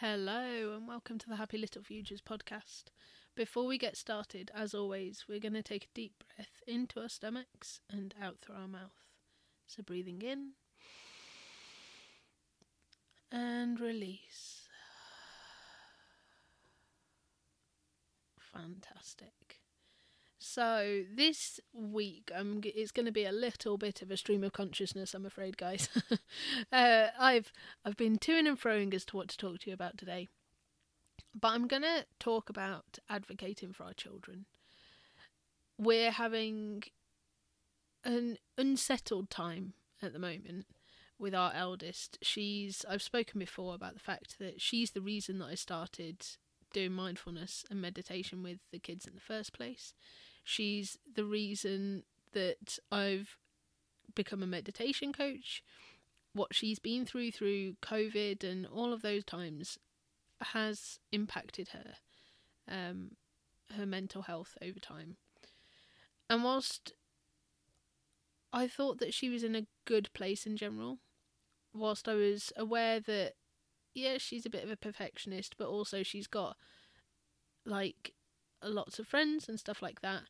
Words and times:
Hello, 0.00 0.74
and 0.76 0.86
welcome 0.86 1.18
to 1.18 1.26
the 1.28 1.36
Happy 1.36 1.56
Little 1.56 1.82
Futures 1.82 2.20
podcast. 2.20 2.84
Before 3.34 3.64
we 3.64 3.78
get 3.78 3.96
started, 3.96 4.50
as 4.54 4.74
always, 4.74 5.24
we're 5.26 5.40
going 5.40 5.54
to 5.54 5.62
take 5.62 5.84
a 5.84 5.94
deep 5.94 6.22
breath 6.36 6.62
into 6.66 7.00
our 7.00 7.08
stomachs 7.08 7.80
and 7.88 8.14
out 8.20 8.40
through 8.42 8.56
our 8.56 8.68
mouth. 8.68 9.08
So, 9.66 9.82
breathing 9.82 10.20
in 10.20 10.52
and 13.30 13.78
release. 13.80 14.68
Fantastic. 18.52 19.43
So 20.46 21.04
this 21.10 21.58
week, 21.72 22.30
um, 22.34 22.60
it's 22.62 22.90
going 22.90 23.06
to 23.06 23.12
be 23.12 23.24
a 23.24 23.32
little 23.32 23.78
bit 23.78 24.02
of 24.02 24.10
a 24.10 24.16
stream 24.18 24.44
of 24.44 24.52
consciousness. 24.52 25.14
I'm 25.14 25.24
afraid, 25.24 25.56
guys. 25.56 25.88
uh, 26.70 27.06
I've 27.18 27.50
I've 27.82 27.96
been 27.96 28.18
toing 28.18 28.46
and 28.46 28.60
froing 28.60 28.92
as 28.92 29.06
to 29.06 29.16
what 29.16 29.28
to 29.30 29.38
talk 29.38 29.60
to 29.60 29.70
you 29.70 29.74
about 29.74 29.96
today, 29.96 30.28
but 31.34 31.48
I'm 31.48 31.66
going 31.66 31.82
to 31.82 32.04
talk 32.20 32.50
about 32.50 32.98
advocating 33.08 33.72
for 33.72 33.84
our 33.84 33.94
children. 33.94 34.44
We're 35.78 36.10
having 36.10 36.82
an 38.04 38.36
unsettled 38.58 39.30
time 39.30 39.72
at 40.02 40.12
the 40.12 40.18
moment 40.18 40.66
with 41.18 41.34
our 41.34 41.54
eldest. 41.54 42.18
She's 42.20 42.84
I've 42.88 43.02
spoken 43.02 43.38
before 43.38 43.74
about 43.74 43.94
the 43.94 44.00
fact 44.00 44.38
that 44.40 44.60
she's 44.60 44.90
the 44.90 45.00
reason 45.00 45.38
that 45.38 45.46
I 45.46 45.54
started 45.54 46.22
doing 46.74 46.92
mindfulness 46.92 47.64
and 47.70 47.80
meditation 47.80 48.42
with 48.42 48.58
the 48.72 48.78
kids 48.78 49.06
in 49.06 49.14
the 49.14 49.22
first 49.22 49.54
place. 49.54 49.94
She's 50.44 50.98
the 51.12 51.24
reason 51.24 52.04
that 52.32 52.78
I've 52.92 53.38
become 54.14 54.42
a 54.42 54.46
meditation 54.46 55.12
coach. 55.12 55.62
What 56.34 56.54
she's 56.54 56.78
been 56.78 57.06
through 57.06 57.32
through 57.32 57.76
COVID 57.82 58.44
and 58.44 58.66
all 58.66 58.92
of 58.92 59.02
those 59.02 59.24
times 59.24 59.78
has 60.40 60.98
impacted 61.10 61.68
her, 61.68 61.94
um, 62.68 63.12
her 63.76 63.86
mental 63.86 64.22
health 64.22 64.56
over 64.60 64.78
time. 64.78 65.16
And 66.28 66.44
whilst 66.44 66.92
I 68.52 68.68
thought 68.68 68.98
that 68.98 69.14
she 69.14 69.28
was 69.28 69.42
in 69.42 69.54
a 69.54 69.66
good 69.84 70.12
place 70.12 70.46
in 70.46 70.56
general, 70.56 70.98
whilst 71.72 72.08
I 72.08 72.14
was 72.14 72.52
aware 72.56 73.00
that, 73.00 73.34
yeah, 73.94 74.18
she's 74.18 74.44
a 74.44 74.50
bit 74.50 74.64
of 74.64 74.70
a 74.70 74.76
perfectionist, 74.76 75.56
but 75.56 75.68
also 75.68 76.02
she's 76.02 76.26
got 76.26 76.56
like 77.64 78.12
lots 78.70 78.98
of 78.98 79.06
friends 79.06 79.48
and 79.48 79.58
stuff 79.58 79.82
like 79.82 80.00
that. 80.02 80.22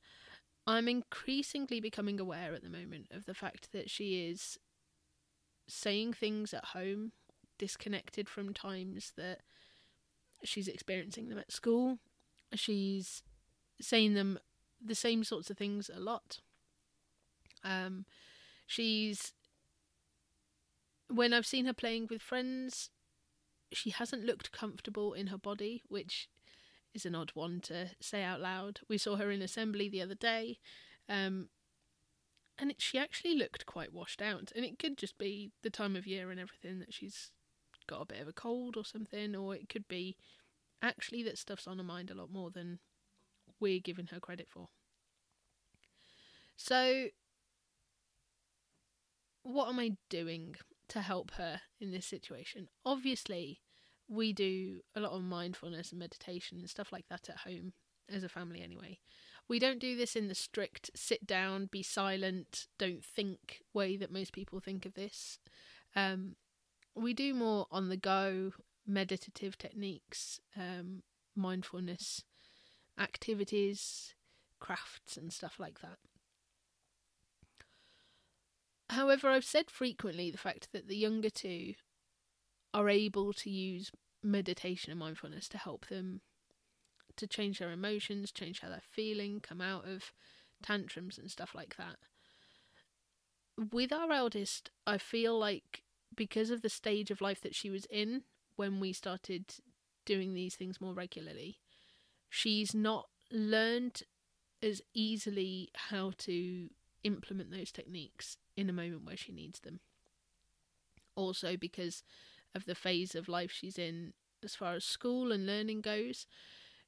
I'm 0.66 0.88
increasingly 0.88 1.80
becoming 1.80 2.18
aware 2.18 2.54
at 2.54 2.62
the 2.62 2.70
moment 2.70 3.08
of 3.10 3.26
the 3.26 3.34
fact 3.34 3.72
that 3.72 3.90
she 3.90 4.26
is 4.26 4.58
saying 5.68 6.14
things 6.14 6.54
at 6.54 6.66
home 6.66 7.12
disconnected 7.58 8.28
from 8.28 8.54
times 8.54 9.12
that 9.16 9.40
she's 10.42 10.68
experiencing 10.68 11.28
them 11.28 11.38
at 11.38 11.52
school. 11.52 11.98
She's 12.54 13.22
saying 13.80 14.14
them 14.14 14.38
the 14.84 14.94
same 14.94 15.24
sorts 15.24 15.50
of 15.50 15.58
things 15.58 15.90
a 15.94 16.00
lot. 16.00 16.40
Um, 17.62 18.04
she's 18.66 19.32
when 21.08 21.32
I've 21.32 21.46
seen 21.46 21.66
her 21.66 21.72
playing 21.72 22.08
with 22.10 22.22
friends, 22.22 22.90
she 23.72 23.90
hasn't 23.90 24.24
looked 24.24 24.52
comfortable 24.52 25.12
in 25.12 25.28
her 25.28 25.38
body, 25.38 25.82
which 25.88 26.28
is 26.94 27.04
an 27.04 27.14
odd 27.14 27.32
one 27.34 27.60
to 27.62 27.90
say 28.00 28.22
out 28.22 28.40
loud. 28.40 28.80
We 28.88 28.98
saw 28.98 29.16
her 29.16 29.30
in 29.30 29.42
assembly 29.42 29.88
the 29.88 30.02
other 30.02 30.14
day, 30.14 30.58
um, 31.08 31.48
and 32.58 32.70
it, 32.70 32.80
she 32.80 32.98
actually 32.98 33.34
looked 33.34 33.66
quite 33.66 33.92
washed 33.92 34.22
out. 34.22 34.52
And 34.54 34.64
it 34.64 34.78
could 34.78 34.96
just 34.96 35.18
be 35.18 35.50
the 35.62 35.70
time 35.70 35.96
of 35.96 36.06
year 36.06 36.30
and 36.30 36.38
everything 36.38 36.78
that 36.78 36.94
she's 36.94 37.32
got 37.86 38.02
a 38.02 38.06
bit 38.06 38.20
of 38.20 38.28
a 38.28 38.32
cold 38.32 38.76
or 38.76 38.84
something, 38.84 39.34
or 39.34 39.54
it 39.54 39.68
could 39.68 39.88
be 39.88 40.16
actually 40.80 41.22
that 41.24 41.38
stuff's 41.38 41.66
on 41.66 41.78
her 41.78 41.84
mind 41.84 42.10
a 42.10 42.14
lot 42.14 42.30
more 42.30 42.50
than 42.50 42.78
we're 43.58 43.80
giving 43.80 44.06
her 44.06 44.20
credit 44.20 44.48
for. 44.48 44.68
So, 46.56 47.08
what 49.42 49.68
am 49.68 49.80
I 49.80 49.96
doing 50.08 50.54
to 50.88 51.00
help 51.00 51.32
her 51.32 51.62
in 51.80 51.90
this 51.90 52.06
situation? 52.06 52.68
Obviously, 52.84 53.60
we 54.08 54.32
do 54.32 54.80
a 54.94 55.00
lot 55.00 55.12
of 55.12 55.22
mindfulness 55.22 55.90
and 55.90 55.98
meditation 55.98 56.58
and 56.58 56.68
stuff 56.68 56.92
like 56.92 57.06
that 57.08 57.28
at 57.28 57.38
home 57.38 57.72
as 58.12 58.24
a 58.24 58.28
family 58.28 58.62
anyway. 58.62 58.98
We 59.48 59.58
don't 59.58 59.78
do 59.78 59.96
this 59.96 60.16
in 60.16 60.28
the 60.28 60.34
strict 60.34 60.90
sit 60.94 61.26
down, 61.26 61.68
be 61.70 61.82
silent, 61.82 62.66
don't 62.78 63.04
think 63.04 63.60
way 63.72 63.96
that 63.96 64.12
most 64.12 64.32
people 64.32 64.60
think 64.60 64.86
of 64.86 64.94
this. 64.94 65.38
Um, 65.94 66.36
we 66.94 67.12
do 67.12 67.34
more 67.34 67.66
on 67.70 67.88
the 67.88 67.96
go 67.96 68.52
meditative 68.86 69.58
techniques, 69.58 70.40
um, 70.56 71.02
mindfulness 71.34 72.22
activities, 72.98 74.14
crafts, 74.60 75.16
and 75.16 75.32
stuff 75.32 75.54
like 75.58 75.80
that. 75.80 75.98
However, 78.90 79.28
I've 79.28 79.44
said 79.44 79.70
frequently 79.70 80.30
the 80.30 80.38
fact 80.38 80.68
that 80.72 80.88
the 80.88 80.96
younger 80.96 81.30
two 81.30 81.74
are 82.74 82.88
able 82.88 83.32
to 83.32 83.48
use 83.48 83.90
meditation 84.22 84.90
and 84.90 84.98
mindfulness 84.98 85.48
to 85.48 85.58
help 85.58 85.86
them 85.86 86.20
to 87.16 87.26
change 87.26 87.60
their 87.60 87.70
emotions, 87.70 88.32
change 88.32 88.60
how 88.60 88.68
they're 88.68 88.82
feeling, 88.82 89.40
come 89.40 89.60
out 89.60 89.88
of 89.88 90.12
tantrums 90.62 91.16
and 91.16 91.30
stuff 91.30 91.54
like 91.54 91.76
that. 91.76 91.96
With 93.72 93.92
our 93.92 94.10
eldest, 94.10 94.70
I 94.86 94.98
feel 94.98 95.38
like 95.38 95.84
because 96.16 96.50
of 96.50 96.62
the 96.62 96.68
stage 96.68 97.10
of 97.12 97.20
life 97.20 97.40
that 97.42 97.54
she 97.54 97.70
was 97.70 97.86
in 97.86 98.22
when 98.56 98.80
we 98.80 98.92
started 98.92 99.44
doing 100.04 100.34
these 100.34 100.56
things 100.56 100.80
more 100.80 100.94
regularly, 100.94 101.58
she's 102.28 102.74
not 102.74 103.06
learned 103.30 104.02
as 104.60 104.82
easily 104.92 105.70
how 105.74 106.12
to 106.18 106.68
implement 107.04 107.52
those 107.52 107.70
techniques 107.70 108.38
in 108.56 108.68
a 108.68 108.72
moment 108.72 109.04
where 109.04 109.16
she 109.16 109.32
needs 109.32 109.60
them. 109.60 109.78
Also, 111.14 111.56
because 111.56 112.02
of 112.54 112.64
the 112.66 112.74
phase 112.74 113.14
of 113.14 113.28
life 113.28 113.50
she's 113.50 113.78
in 113.78 114.12
as 114.42 114.54
far 114.54 114.74
as 114.74 114.84
school 114.84 115.32
and 115.32 115.46
learning 115.46 115.80
goes. 115.80 116.26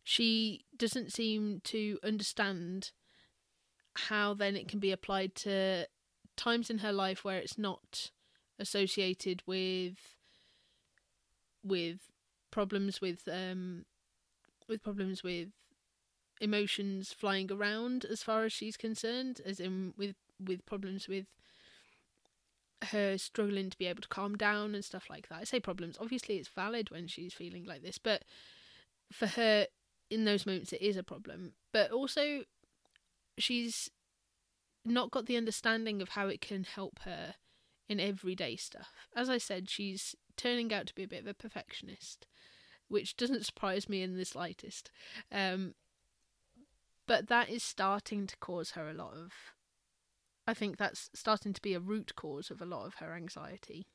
She 0.04 0.64
doesn't 0.76 1.12
seem 1.12 1.60
to 1.64 1.98
understand 2.04 2.92
how 3.96 4.34
then 4.34 4.56
it 4.56 4.68
can 4.68 4.78
be 4.78 4.92
applied 4.92 5.34
to 5.34 5.86
times 6.36 6.70
in 6.70 6.78
her 6.78 6.92
life 6.92 7.24
where 7.24 7.38
it's 7.38 7.58
not 7.58 8.10
associated 8.58 9.42
with 9.46 9.96
with 11.64 11.98
problems 12.50 13.00
with 13.00 13.26
um 13.30 13.84
with 14.68 14.82
problems 14.82 15.22
with 15.22 15.48
emotions 16.40 17.12
flying 17.12 17.50
around 17.50 18.04
as 18.04 18.22
far 18.22 18.44
as 18.44 18.52
she's 18.52 18.76
concerned 18.76 19.40
as 19.44 19.58
in 19.58 19.94
with 19.96 20.14
with 20.38 20.64
problems 20.66 21.08
with 21.08 21.26
her 22.84 23.16
struggling 23.18 23.70
to 23.70 23.78
be 23.78 23.86
able 23.86 24.02
to 24.02 24.08
calm 24.08 24.36
down 24.36 24.74
and 24.74 24.84
stuff 24.84 25.08
like 25.08 25.28
that. 25.28 25.38
I 25.40 25.44
say 25.44 25.60
problems. 25.60 25.96
Obviously, 26.00 26.36
it's 26.36 26.48
valid 26.48 26.90
when 26.90 27.06
she's 27.06 27.32
feeling 27.32 27.64
like 27.64 27.82
this, 27.82 27.98
but 27.98 28.24
for 29.12 29.26
her, 29.26 29.66
in 30.10 30.24
those 30.24 30.46
moments, 30.46 30.72
it 30.72 30.82
is 30.82 30.96
a 30.96 31.02
problem. 31.02 31.52
But 31.72 31.90
also, 31.90 32.42
she's 33.38 33.90
not 34.84 35.10
got 35.10 35.26
the 35.26 35.36
understanding 35.36 36.00
of 36.00 36.10
how 36.10 36.28
it 36.28 36.40
can 36.40 36.64
help 36.64 37.00
her 37.00 37.34
in 37.88 38.00
everyday 38.00 38.56
stuff. 38.56 38.92
As 39.14 39.28
I 39.28 39.38
said, 39.38 39.70
she's 39.70 40.14
turning 40.36 40.72
out 40.72 40.86
to 40.86 40.94
be 40.94 41.02
a 41.04 41.08
bit 41.08 41.22
of 41.22 41.26
a 41.26 41.34
perfectionist, 41.34 42.26
which 42.88 43.16
doesn't 43.16 43.46
surprise 43.46 43.88
me 43.88 44.02
in 44.02 44.16
the 44.16 44.24
slightest. 44.24 44.90
Um, 45.32 45.74
but 47.06 47.28
that 47.28 47.48
is 47.48 47.62
starting 47.62 48.26
to 48.26 48.36
cause 48.38 48.72
her 48.72 48.88
a 48.88 48.94
lot 48.94 49.12
of 49.14 49.32
I 50.46 50.54
think 50.54 50.76
that's 50.76 51.10
starting 51.14 51.52
to 51.52 51.62
be 51.62 51.74
a 51.74 51.80
root 51.80 52.14
cause 52.14 52.50
of 52.50 52.60
a 52.60 52.66
lot 52.66 52.86
of 52.86 52.94
her 52.94 53.14
anxiety 53.14 53.86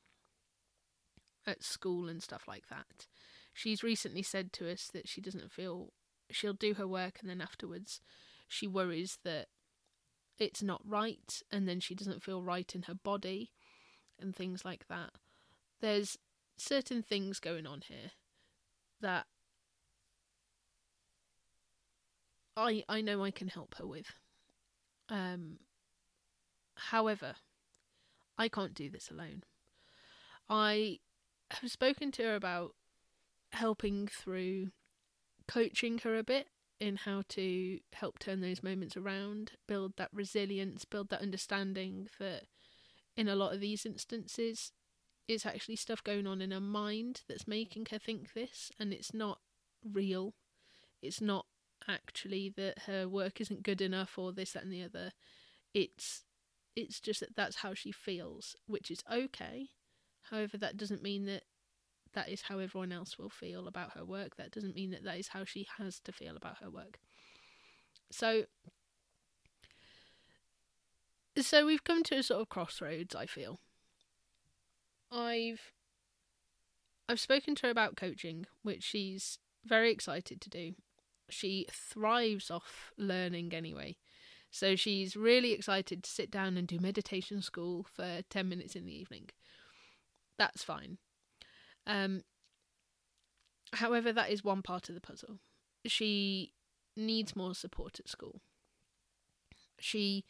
at 1.46 1.62
school 1.62 2.08
and 2.08 2.22
stuff 2.22 2.44
like 2.46 2.68
that. 2.68 3.06
She's 3.54 3.82
recently 3.82 4.22
said 4.22 4.52
to 4.54 4.70
us 4.70 4.88
that 4.92 5.08
she 5.08 5.20
doesn't 5.20 5.50
feel 5.50 5.92
she'll 6.30 6.52
do 6.52 6.74
her 6.74 6.86
work 6.86 7.18
and 7.20 7.28
then 7.28 7.40
afterwards 7.40 8.00
she 8.48 8.66
worries 8.66 9.18
that 9.24 9.48
it's 10.38 10.62
not 10.62 10.80
right 10.84 11.42
and 11.50 11.68
then 11.68 11.78
she 11.80 11.94
doesn't 11.94 12.22
feel 12.22 12.42
right 12.42 12.74
in 12.74 12.82
her 12.82 12.94
body 12.94 13.50
and 14.18 14.34
things 14.34 14.64
like 14.64 14.86
that. 14.88 15.10
There's 15.80 16.16
certain 16.56 17.02
things 17.02 17.40
going 17.40 17.66
on 17.66 17.82
here 17.86 18.12
that 19.00 19.26
I 22.56 22.84
I 22.88 23.00
know 23.00 23.22
I 23.24 23.30
can 23.30 23.48
help 23.48 23.74
her 23.76 23.86
with. 23.86 24.12
Um 25.08 25.58
However, 26.74 27.34
I 28.38 28.48
can't 28.48 28.74
do 28.74 28.90
this 28.90 29.10
alone. 29.10 29.42
I 30.48 30.98
have 31.50 31.70
spoken 31.70 32.10
to 32.12 32.22
her 32.22 32.34
about 32.34 32.74
helping 33.52 34.08
through 34.08 34.70
coaching 35.46 35.98
her 35.98 36.16
a 36.16 36.24
bit 36.24 36.48
in 36.80 36.96
how 36.96 37.22
to 37.28 37.78
help 37.92 38.18
turn 38.18 38.40
those 38.40 38.62
moments 38.62 38.96
around, 38.96 39.52
build 39.68 39.92
that 39.96 40.08
resilience, 40.12 40.84
build 40.84 41.10
that 41.10 41.22
understanding 41.22 42.08
that 42.18 42.44
in 43.16 43.28
a 43.28 43.36
lot 43.36 43.52
of 43.54 43.60
these 43.60 43.86
instances, 43.86 44.72
it's 45.28 45.46
actually 45.46 45.76
stuff 45.76 46.02
going 46.02 46.26
on 46.26 46.40
in 46.40 46.50
her 46.50 46.60
mind 46.60 47.22
that's 47.28 47.46
making 47.46 47.86
her 47.90 47.98
think 47.98 48.32
this, 48.32 48.70
and 48.80 48.92
it's 48.92 49.14
not 49.14 49.38
real. 49.84 50.34
It's 51.00 51.20
not 51.20 51.46
actually 51.88 52.52
that 52.56 52.80
her 52.86 53.08
work 53.08 53.40
isn't 53.40 53.62
good 53.62 53.80
enough 53.80 54.18
or 54.18 54.32
this, 54.32 54.52
that, 54.52 54.64
and 54.64 54.72
the 54.72 54.82
other. 54.82 55.12
It's 55.74 56.22
it's 56.74 57.00
just 57.00 57.20
that 57.20 57.36
that's 57.36 57.56
how 57.56 57.74
she 57.74 57.92
feels, 57.92 58.56
which 58.66 58.90
is 58.90 59.02
okay. 59.10 59.68
However, 60.30 60.56
that 60.58 60.76
doesn't 60.76 61.02
mean 61.02 61.26
that 61.26 61.44
that 62.14 62.28
is 62.28 62.42
how 62.42 62.58
everyone 62.58 62.92
else 62.92 63.18
will 63.18 63.30
feel 63.30 63.66
about 63.66 63.92
her 63.92 64.04
work. 64.04 64.36
That 64.36 64.50
doesn't 64.50 64.74
mean 64.74 64.90
that 64.90 65.04
that 65.04 65.18
is 65.18 65.28
how 65.28 65.44
she 65.44 65.66
has 65.78 65.98
to 66.00 66.12
feel 66.12 66.36
about 66.36 66.58
her 66.58 66.70
work. 66.70 66.98
So, 68.10 68.44
so 71.38 71.66
we've 71.66 71.84
come 71.84 72.02
to 72.04 72.16
a 72.16 72.22
sort 72.22 72.42
of 72.42 72.48
crossroads. 72.48 73.14
I 73.14 73.26
feel. 73.26 73.60
I've 75.10 75.72
I've 77.08 77.20
spoken 77.20 77.54
to 77.56 77.66
her 77.66 77.70
about 77.70 77.96
coaching, 77.96 78.46
which 78.62 78.82
she's 78.82 79.38
very 79.64 79.90
excited 79.90 80.40
to 80.40 80.50
do. 80.50 80.74
She 81.28 81.66
thrives 81.70 82.50
off 82.50 82.92
learning 82.96 83.52
anyway. 83.54 83.96
So 84.52 84.76
she's 84.76 85.16
really 85.16 85.52
excited 85.52 86.04
to 86.04 86.10
sit 86.10 86.30
down 86.30 86.58
and 86.58 86.68
do 86.68 86.78
meditation 86.78 87.40
school 87.40 87.86
for 87.90 88.20
10 88.28 88.48
minutes 88.48 88.76
in 88.76 88.84
the 88.84 88.94
evening. 88.94 89.30
That's 90.38 90.62
fine. 90.62 90.98
Um, 91.86 92.22
however, 93.72 94.12
that 94.12 94.30
is 94.30 94.44
one 94.44 94.60
part 94.60 94.90
of 94.90 94.94
the 94.94 95.00
puzzle. 95.00 95.38
She 95.86 96.52
needs 96.94 97.34
more 97.34 97.54
support 97.54 97.98
at 97.98 98.10
school. 98.10 98.42
She 99.80 100.26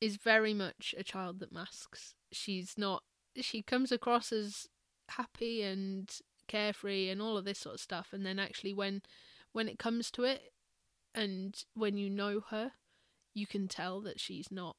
is 0.00 0.16
very 0.16 0.52
much 0.52 0.92
a 0.98 1.04
child 1.04 1.38
that 1.38 1.52
masks. 1.52 2.14
She's 2.32 2.74
not, 2.76 3.04
she 3.36 3.62
comes 3.62 3.92
across 3.92 4.32
as 4.32 4.66
happy 5.08 5.62
and 5.62 6.10
carefree 6.48 7.08
and 7.08 7.22
all 7.22 7.36
of 7.36 7.44
this 7.44 7.60
sort 7.60 7.76
of 7.76 7.80
stuff. 7.80 8.08
And 8.12 8.26
then 8.26 8.40
actually, 8.40 8.74
when 8.74 9.02
when 9.52 9.68
it 9.68 9.78
comes 9.78 10.10
to 10.12 10.24
it, 10.24 10.52
and 11.14 11.64
when 11.74 11.96
you 11.96 12.10
know 12.10 12.40
her, 12.50 12.72
you 13.34 13.46
can 13.46 13.68
tell 13.68 14.00
that 14.00 14.20
she's 14.20 14.48
not 14.50 14.76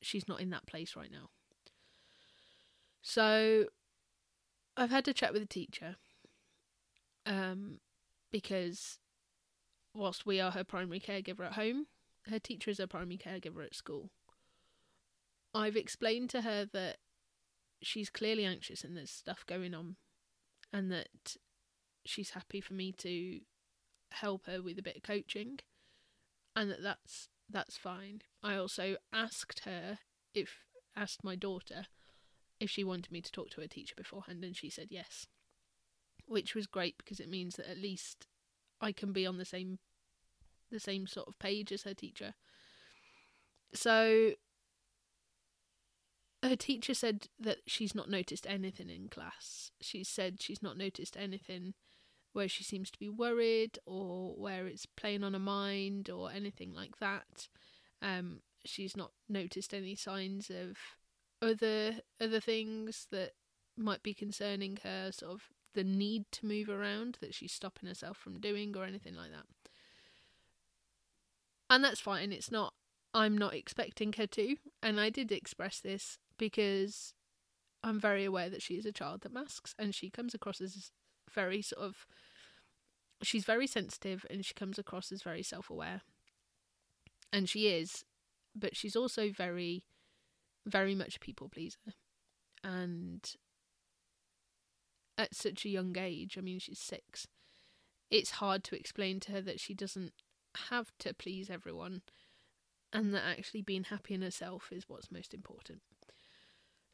she's 0.00 0.28
not 0.28 0.40
in 0.40 0.50
that 0.50 0.66
place 0.66 0.94
right 0.96 1.10
now. 1.10 1.30
So 3.02 3.66
I've 4.76 4.90
had 4.90 5.04
to 5.06 5.14
chat 5.14 5.32
with 5.32 5.42
the 5.42 5.48
teacher. 5.48 5.96
Um 7.26 7.80
because 8.30 8.98
whilst 9.94 10.26
we 10.26 10.40
are 10.40 10.52
her 10.52 10.64
primary 10.64 11.00
caregiver 11.00 11.46
at 11.46 11.54
home, 11.54 11.86
her 12.26 12.38
teacher 12.38 12.70
is 12.70 12.78
her 12.78 12.86
primary 12.86 13.18
caregiver 13.18 13.64
at 13.64 13.74
school. 13.74 14.10
I've 15.54 15.76
explained 15.76 16.30
to 16.30 16.42
her 16.42 16.66
that 16.72 16.98
she's 17.82 18.10
clearly 18.10 18.44
anxious 18.44 18.84
and 18.84 18.96
there's 18.96 19.10
stuff 19.10 19.44
going 19.46 19.74
on 19.74 19.96
and 20.72 20.92
that 20.92 21.36
she's 22.04 22.30
happy 22.30 22.60
for 22.60 22.74
me 22.74 22.92
to 22.92 23.40
help 24.12 24.46
her 24.46 24.62
with 24.62 24.78
a 24.78 24.82
bit 24.82 24.96
of 24.96 25.02
coaching 25.02 25.58
and 26.56 26.70
that 26.70 26.82
that's 26.82 27.28
that's 27.50 27.76
fine. 27.76 28.22
I 28.42 28.56
also 28.56 28.96
asked 29.12 29.60
her 29.64 29.98
if 30.34 30.64
asked 30.96 31.24
my 31.24 31.36
daughter 31.36 31.86
if 32.60 32.70
she 32.70 32.84
wanted 32.84 33.12
me 33.12 33.20
to 33.20 33.30
talk 33.32 33.50
to 33.50 33.60
her 33.60 33.68
teacher 33.68 33.94
beforehand, 33.96 34.44
and 34.44 34.56
she 34.56 34.68
said 34.68 34.88
yes, 34.90 35.26
which 36.26 36.54
was 36.54 36.66
great 36.66 36.98
because 36.98 37.20
it 37.20 37.28
means 37.30 37.56
that 37.56 37.70
at 37.70 37.78
least 37.78 38.26
I 38.80 38.92
can 38.92 39.12
be 39.12 39.26
on 39.26 39.38
the 39.38 39.44
same 39.44 39.78
the 40.70 40.80
same 40.80 41.06
sort 41.06 41.28
of 41.28 41.38
page 41.38 41.72
as 41.72 41.82
her 41.82 41.94
teacher. 41.94 42.34
So 43.72 44.32
her 46.42 46.56
teacher 46.56 46.94
said 46.94 47.28
that 47.40 47.58
she's 47.66 47.94
not 47.94 48.10
noticed 48.10 48.46
anything 48.46 48.90
in 48.90 49.08
class. 49.08 49.70
She 49.80 50.04
said 50.04 50.42
she's 50.42 50.62
not 50.62 50.76
noticed 50.76 51.16
anything 51.16 51.74
where 52.38 52.48
she 52.48 52.62
seems 52.62 52.88
to 52.88 52.98
be 53.00 53.08
worried 53.08 53.80
or 53.84 54.32
where 54.36 54.68
it's 54.68 54.86
playing 54.86 55.24
on 55.24 55.32
her 55.32 55.40
mind 55.40 56.08
or 56.08 56.30
anything 56.30 56.72
like 56.72 57.00
that. 57.00 57.48
Um, 58.00 58.42
she's 58.64 58.96
not 58.96 59.10
noticed 59.28 59.74
any 59.74 59.96
signs 59.96 60.48
of 60.48 60.76
other 61.42 61.94
other 62.20 62.38
things 62.38 63.08
that 63.10 63.32
might 63.76 64.04
be 64.04 64.14
concerning 64.14 64.78
her, 64.84 65.10
sort 65.10 65.32
of 65.32 65.42
the 65.74 65.82
need 65.82 66.26
to 66.30 66.46
move 66.46 66.68
around 66.68 67.18
that 67.20 67.34
she's 67.34 67.50
stopping 67.52 67.88
herself 67.88 68.16
from 68.16 68.38
doing 68.38 68.72
or 68.76 68.84
anything 68.84 69.16
like 69.16 69.32
that. 69.32 69.46
And 71.68 71.82
that's 71.82 72.00
fine. 72.00 72.30
It's 72.30 72.52
not. 72.52 72.72
I'm 73.12 73.36
not 73.36 73.54
expecting 73.54 74.12
her 74.12 74.28
to, 74.28 74.56
and 74.80 75.00
I 75.00 75.10
did 75.10 75.32
express 75.32 75.80
this 75.80 76.18
because 76.38 77.14
I'm 77.82 77.98
very 77.98 78.24
aware 78.24 78.48
that 78.48 78.62
she 78.62 78.74
is 78.74 78.86
a 78.86 78.92
child 78.92 79.22
that 79.22 79.32
masks, 79.32 79.74
and 79.76 79.92
she 79.92 80.08
comes 80.08 80.34
across 80.34 80.60
as 80.60 80.92
very 81.34 81.62
sort 81.62 81.82
of 81.82 82.06
she's 83.28 83.44
very 83.44 83.66
sensitive 83.66 84.24
and 84.30 84.44
she 84.44 84.54
comes 84.54 84.78
across 84.78 85.12
as 85.12 85.22
very 85.22 85.42
self-aware. 85.42 86.02
And 87.32 87.48
she 87.48 87.68
is 87.68 88.04
but 88.54 88.74
she's 88.74 88.96
also 88.96 89.30
very 89.30 89.84
very 90.66 90.94
much 90.94 91.16
a 91.16 91.20
people 91.20 91.48
pleaser. 91.48 91.94
And 92.64 93.22
at 95.16 95.34
such 95.34 95.64
a 95.64 95.68
young 95.68 95.96
age 95.98 96.36
i 96.38 96.40
mean 96.40 96.60
she's 96.60 96.78
6 96.78 97.26
it's 98.08 98.30
hard 98.32 98.62
to 98.64 98.76
explain 98.76 99.18
to 99.20 99.32
her 99.32 99.40
that 99.40 99.58
she 99.60 99.74
doesn't 99.74 100.12
have 100.70 100.92
to 101.00 101.12
please 101.12 101.50
everyone 101.50 102.02
and 102.92 103.14
that 103.14 103.24
actually 103.24 103.62
being 103.62 103.84
happy 103.84 104.14
in 104.14 104.22
herself 104.22 104.70
is 104.72 104.88
what's 104.88 105.12
most 105.12 105.34
important. 105.34 105.80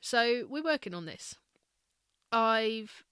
So 0.00 0.44
we're 0.48 0.64
working 0.64 0.94
on 0.94 1.06
this. 1.06 1.36
I've 2.32 3.04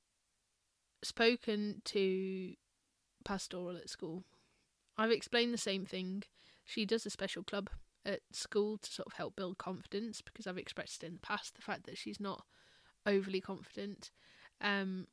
spoken 1.02 1.82
to 1.86 2.54
pastoral 3.22 3.76
at 3.76 3.90
school. 3.90 4.24
I've 4.96 5.10
explained 5.10 5.54
the 5.54 5.58
same 5.58 5.84
thing. 5.84 6.22
She 6.64 6.84
does 6.84 7.06
a 7.06 7.10
special 7.10 7.42
club 7.42 7.70
at 8.04 8.20
school 8.32 8.78
to 8.78 8.90
sort 8.90 9.06
of 9.06 9.14
help 9.14 9.36
build 9.36 9.58
confidence 9.58 10.20
because 10.20 10.46
I've 10.46 10.58
expressed 10.58 11.02
in 11.02 11.14
the 11.14 11.20
past 11.20 11.54
the 11.54 11.62
fact 11.62 11.86
that 11.86 11.98
she's 11.98 12.20
not 12.20 12.44
overly 13.06 13.40
confident. 13.40 14.10
Um, 14.60 15.06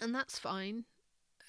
and 0.00 0.14
that's 0.14 0.38
fine. 0.38 0.84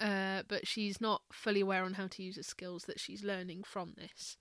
Uh, 0.00 0.42
but 0.48 0.66
she's 0.66 1.00
not 1.00 1.22
fully 1.30 1.60
aware 1.60 1.84
on 1.84 1.94
how 1.94 2.06
to 2.06 2.22
use 2.22 2.36
the 2.36 2.42
skills 2.42 2.84
that 2.84 2.98
she's 2.98 3.22
learning 3.22 3.62
from 3.64 3.92
this. 3.96 4.38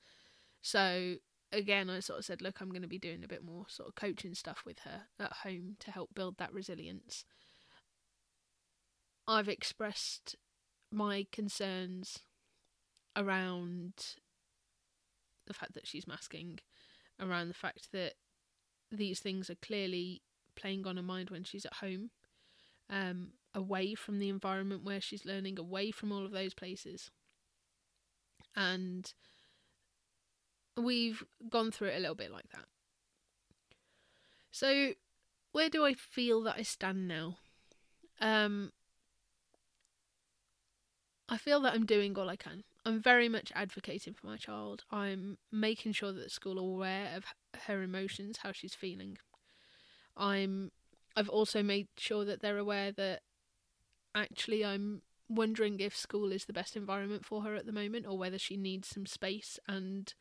So 0.61 1.15
again, 1.51 1.89
I 1.89 1.99
sort 1.99 2.19
of 2.19 2.25
said, 2.25 2.41
look, 2.41 2.61
I'm 2.61 2.69
going 2.69 2.81
to 2.81 2.87
be 2.87 2.99
doing 2.99 3.23
a 3.23 3.27
bit 3.27 3.43
more 3.43 3.65
sort 3.67 3.89
of 3.89 3.95
coaching 3.95 4.33
stuff 4.33 4.63
with 4.65 4.79
her 4.79 5.03
at 5.19 5.33
home 5.43 5.75
to 5.79 5.91
help 5.91 6.15
build 6.15 6.37
that 6.37 6.53
resilience. 6.53 7.25
I've 9.29 9.47
expressed 9.47 10.35
my 10.91 11.27
concerns 11.31 12.17
around 13.15 13.93
the 15.45 15.53
fact 15.53 15.75
that 15.75 15.85
she's 15.85 16.07
masking, 16.07 16.57
around 17.19 17.47
the 17.47 17.53
fact 17.53 17.91
that 17.91 18.13
these 18.91 19.19
things 19.19 19.47
are 19.51 19.55
clearly 19.61 20.23
playing 20.55 20.87
on 20.87 20.97
her 20.97 21.03
mind 21.03 21.29
when 21.29 21.43
she's 21.43 21.63
at 21.63 21.75
home, 21.75 22.09
um, 22.89 23.33
away 23.53 23.93
from 23.93 24.17
the 24.17 24.29
environment 24.29 24.83
where 24.83 24.99
she's 24.99 25.25
learning, 25.25 25.59
away 25.59 25.91
from 25.91 26.11
all 26.11 26.25
of 26.25 26.31
those 26.31 26.55
places. 26.55 27.11
And 28.55 29.13
we've 30.75 31.23
gone 31.51 31.69
through 31.69 31.89
it 31.89 31.97
a 31.97 31.99
little 31.99 32.15
bit 32.15 32.31
like 32.31 32.49
that. 32.49 32.65
So, 34.49 34.93
where 35.51 35.69
do 35.69 35.85
I 35.85 35.93
feel 35.93 36.41
that 36.43 36.55
I 36.57 36.63
stand 36.63 37.07
now? 37.07 37.37
Um, 38.19 38.71
I 41.29 41.37
feel 41.37 41.61
that 41.61 41.73
I'm 41.73 41.85
doing 41.85 42.17
all 42.17 42.29
I 42.29 42.35
can. 42.35 42.63
I'm 42.85 42.99
very 42.99 43.29
much 43.29 43.51
advocating 43.55 44.13
for 44.13 44.25
my 44.25 44.37
child. 44.37 44.83
I'm 44.91 45.37
making 45.51 45.91
sure 45.93 46.11
that 46.11 46.23
the 46.23 46.29
school 46.29 46.57
are 46.57 46.61
aware 46.61 47.15
of 47.15 47.25
her 47.67 47.83
emotions, 47.83 48.37
how 48.37 48.51
she's 48.51 48.73
feeling. 48.73 49.17
I'm 50.17 50.71
I've 51.15 51.29
also 51.29 51.61
made 51.61 51.87
sure 51.97 52.25
that 52.25 52.41
they're 52.41 52.57
aware 52.57 52.91
that 52.93 53.21
actually 54.15 54.65
I'm 54.65 55.01
wondering 55.27 55.79
if 55.79 55.95
school 55.95 56.31
is 56.31 56.45
the 56.45 56.53
best 56.53 56.75
environment 56.75 57.25
for 57.25 57.43
her 57.43 57.55
at 57.55 57.65
the 57.67 57.71
moment 57.71 58.07
or 58.07 58.17
whether 58.17 58.39
she 58.39 58.57
needs 58.57 58.87
some 58.87 59.05
space 59.05 59.59
and 59.67 60.13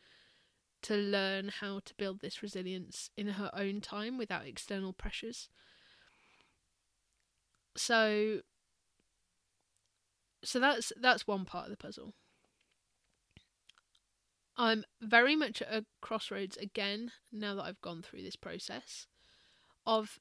to 0.82 0.94
learn 0.94 1.50
how 1.60 1.80
to 1.84 1.94
build 1.94 2.20
this 2.20 2.42
resilience 2.42 3.10
in 3.16 3.28
her 3.28 3.50
own 3.54 3.80
time 3.80 4.18
without 4.18 4.46
external 4.46 4.92
pressures. 4.92 5.48
So 7.76 8.40
so 10.44 10.60
that's 10.60 10.92
that's 11.00 11.26
one 11.26 11.44
part 11.44 11.64
of 11.64 11.70
the 11.70 11.76
puzzle. 11.76 12.14
I'm 14.56 14.84
very 15.00 15.36
much 15.36 15.62
at 15.62 15.72
a 15.72 15.86
crossroads 16.00 16.56
again 16.56 17.12
now 17.30 17.54
that 17.54 17.62
I've 17.62 17.80
gone 17.80 18.02
through 18.02 18.22
this 18.22 18.36
process 18.36 19.06
of 19.86 20.18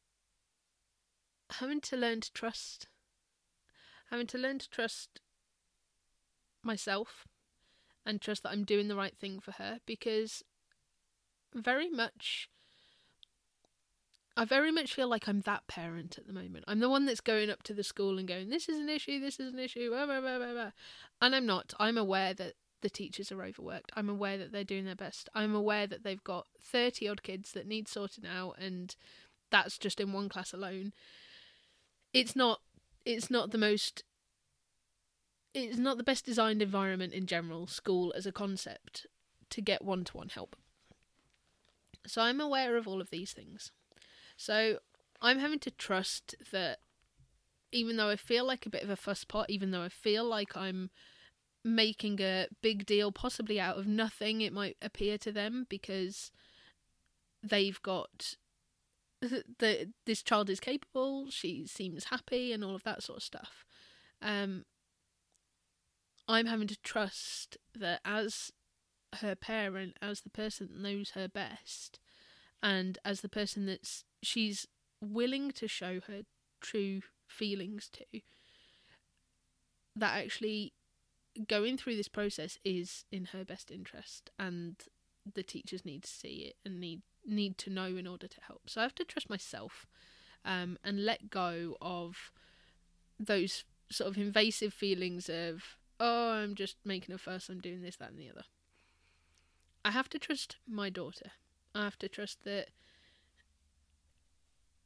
having 1.52 1.82
to 1.82 1.98
learn 1.98 2.22
to 2.22 2.32
trust, 2.34 2.88
having 4.12 4.28
to 4.28 4.38
learn 4.38 4.60
to 4.60 4.70
trust 4.70 5.22
myself 6.64 7.26
and 8.06 8.22
trust 8.22 8.44
that 8.44 8.50
I'm 8.50 8.64
doing 8.64 8.88
the 8.88 8.96
right 8.96 9.18
thing 9.18 9.40
for 9.40 9.54
her 9.54 9.80
because 9.86 10.44
very 11.54 11.90
much 11.90 12.50
I 14.38 14.46
very 14.46 14.72
much 14.72 14.94
feel 14.94 15.08
like 15.08 15.27
I'm 15.27 15.41
that 15.41 15.67
parent 15.67 16.17
at 16.17 16.27
the 16.27 16.34
moment. 16.34 16.63
I'm 16.67 16.79
the 16.79 16.89
one 16.89 17.06
that's 17.06 17.22
going 17.22 17.50
up 17.50 17.63
to 17.63 17.74
the 17.74 17.84
school 17.84 18.20
and 18.20 18.27
going, 18.27 18.50
"This 18.50 18.70
is 18.70 18.77
an 18.77 18.88
issue. 18.88 19.20
This 19.20 19.39
is 19.39 19.51
an 19.51 19.60
issue." 19.60 19.89
Blah, 19.89 20.06
blah, 20.06 20.22
blah. 20.22 20.72
And 21.22 21.36
I'm 21.36 21.46
not. 21.46 21.74
I'm 21.79 21.98
aware 21.98 22.34
that 22.36 22.53
the 22.82 22.89
teachers 22.89 23.32
are 23.32 23.44
overworked. 23.44 23.91
I'm 23.96 24.10
aware 24.10 24.38
that 24.38 24.51
they're 24.51 24.63
doing 24.63 24.86
their 24.86 24.96
best. 24.96 25.29
I'm 25.34 25.56
aware 25.56 25.88
that 25.88 26.03
they've 26.03 26.24
got 26.24 26.48
30 26.60 27.08
odd 27.08 27.24
kids 27.24 27.51
that 27.53 27.67
need 27.67 27.88
sorting 27.88 28.25
out 28.25 28.56
and 28.60 28.96
that's 29.50 29.77
just 29.77 30.00
in 30.00 30.13
one 30.13 30.29
class 30.29 30.53
alone. 30.53 30.94
It's 32.13 32.36
not 32.36 32.62
it's 33.06 33.32
not 33.32 33.51
the 33.51 33.58
most 33.58 34.03
it's 35.53 35.77
not 35.77 35.98
the 35.98 36.03
best 36.03 36.25
designed 36.25 36.62
environment 36.62 37.13
in 37.13 37.25
general, 37.25 37.65
school 37.65 38.13
as 38.15 38.27
a 38.27 38.32
concept 38.32 39.08
to 39.50 39.62
get 39.62 39.84
one-to-one 39.84 40.29
help. 40.29 40.56
So 42.06 42.22
I'm 42.22 42.39
aware 42.39 42.77
of 42.77 42.88
all 42.88 43.01
of 43.01 43.10
these 43.10 43.34
things. 43.34 43.72
So 44.38 44.77
I'm 45.22 45.39
having 45.39 45.60
to 45.60 45.72
trust 45.72 46.36
that 46.51 46.79
even 47.72 47.98
though 47.98 48.10
I 48.10 48.15
feel 48.15 48.46
like 48.46 48.65
a 48.65 48.70
bit 48.70 48.84
of 48.84 48.89
a 48.89 48.96
fuss 48.96 49.25
pot, 49.25 49.50
even 49.50 49.72
though 49.72 49.84
I 49.84 49.89
feel 49.89 50.24
like 50.24 50.56
I'm 50.56 50.89
making 51.65 52.22
a 52.22 52.48
big 52.62 52.86
deal, 52.86 53.12
possibly 53.12 53.60
out 53.60 53.77
of 53.77 53.88
nothing, 53.88 54.41
it 54.41 54.53
might 54.53 54.77
appear 54.82 55.17
to 55.17 55.32
them 55.32 55.65
because 55.67 56.32
they've 57.44 57.82
got 57.82 58.36
the 59.22 59.91
this 60.06 60.22
child 60.22 60.50
is 60.50 60.60
capable, 60.60 61.29
she 61.29 61.65
seems 61.65 62.06
happy, 62.06 62.53
and 62.53 62.63
all 62.63 62.75
of 62.75 62.84
that 62.84 63.03
sort 63.03 63.17
of 63.17 63.24
stuff. 63.24 63.65
Um, 64.22 64.65
I'm 66.27 66.46
having 66.46 66.67
to 66.67 66.77
trust 66.82 67.58
that 67.75 68.01
as 68.06 68.51
her 69.22 69.36
parent, 69.36 69.98
as 70.01 70.22
the 70.22 70.29
person 70.29 70.67
that 70.67 70.79
knows 70.79 71.12
her 71.12 71.27
best, 71.27 72.00
and 72.62 72.98
as 73.06 73.22
the 73.22 73.30
person 73.30 73.66
that's 73.66 74.04
she's 74.22 74.68
willing 75.02 75.52
to 75.52 75.68
show 75.68 76.00
her 76.08 76.22
true 76.62 77.02
feelings 77.28 77.90
to, 77.94 78.04
that 79.96 80.18
actually 80.18 80.74
going 81.48 81.78
through 81.78 81.96
this 81.96 82.08
process 82.08 82.58
is 82.66 83.06
in 83.12 83.26
her 83.26 83.46
best 83.46 83.70
interest 83.70 84.32
and 84.40 84.76
the 85.36 85.44
teachers 85.44 85.86
need 85.86 86.04
to 86.04 86.10
see 86.10 86.48
it 86.50 86.56
and 86.66 86.80
need 86.80 87.02
need 87.26 87.58
to 87.58 87.70
know 87.70 87.96
in 87.96 88.08
order 88.08 88.28
to 88.28 88.42
help. 88.48 88.62
So 88.68 88.80
I 88.80 88.86
have 88.86 88.96
to 88.96 89.04
trust 89.04 89.30
myself 89.30 89.86
um, 90.46 90.78
and 90.84 91.04
let 91.04 91.30
go 91.30 91.76
of 91.82 92.32
those 93.20 93.66
sort 93.92 94.10
of 94.10 94.18
invasive 94.18 94.74
feelings 94.74 95.30
of 95.30 95.78
oh 96.00 96.32
I'm 96.32 96.56
just 96.56 96.78
making 96.86 97.14
a 97.14 97.18
fuss, 97.18 97.50
I'm 97.50 97.60
doing 97.60 97.82
this, 97.82 97.98
that 97.98 98.12
and 98.12 98.20
the 98.20 98.30
other. 98.30 98.44
I 99.84 99.92
have 99.92 100.10
to 100.10 100.20
trust 100.20 100.58
my 100.68 100.90
daughter. 100.90 101.32
I 101.76 101.84
have 101.84 102.00
to 102.00 102.10
trust 102.10 102.44
that 102.46 102.70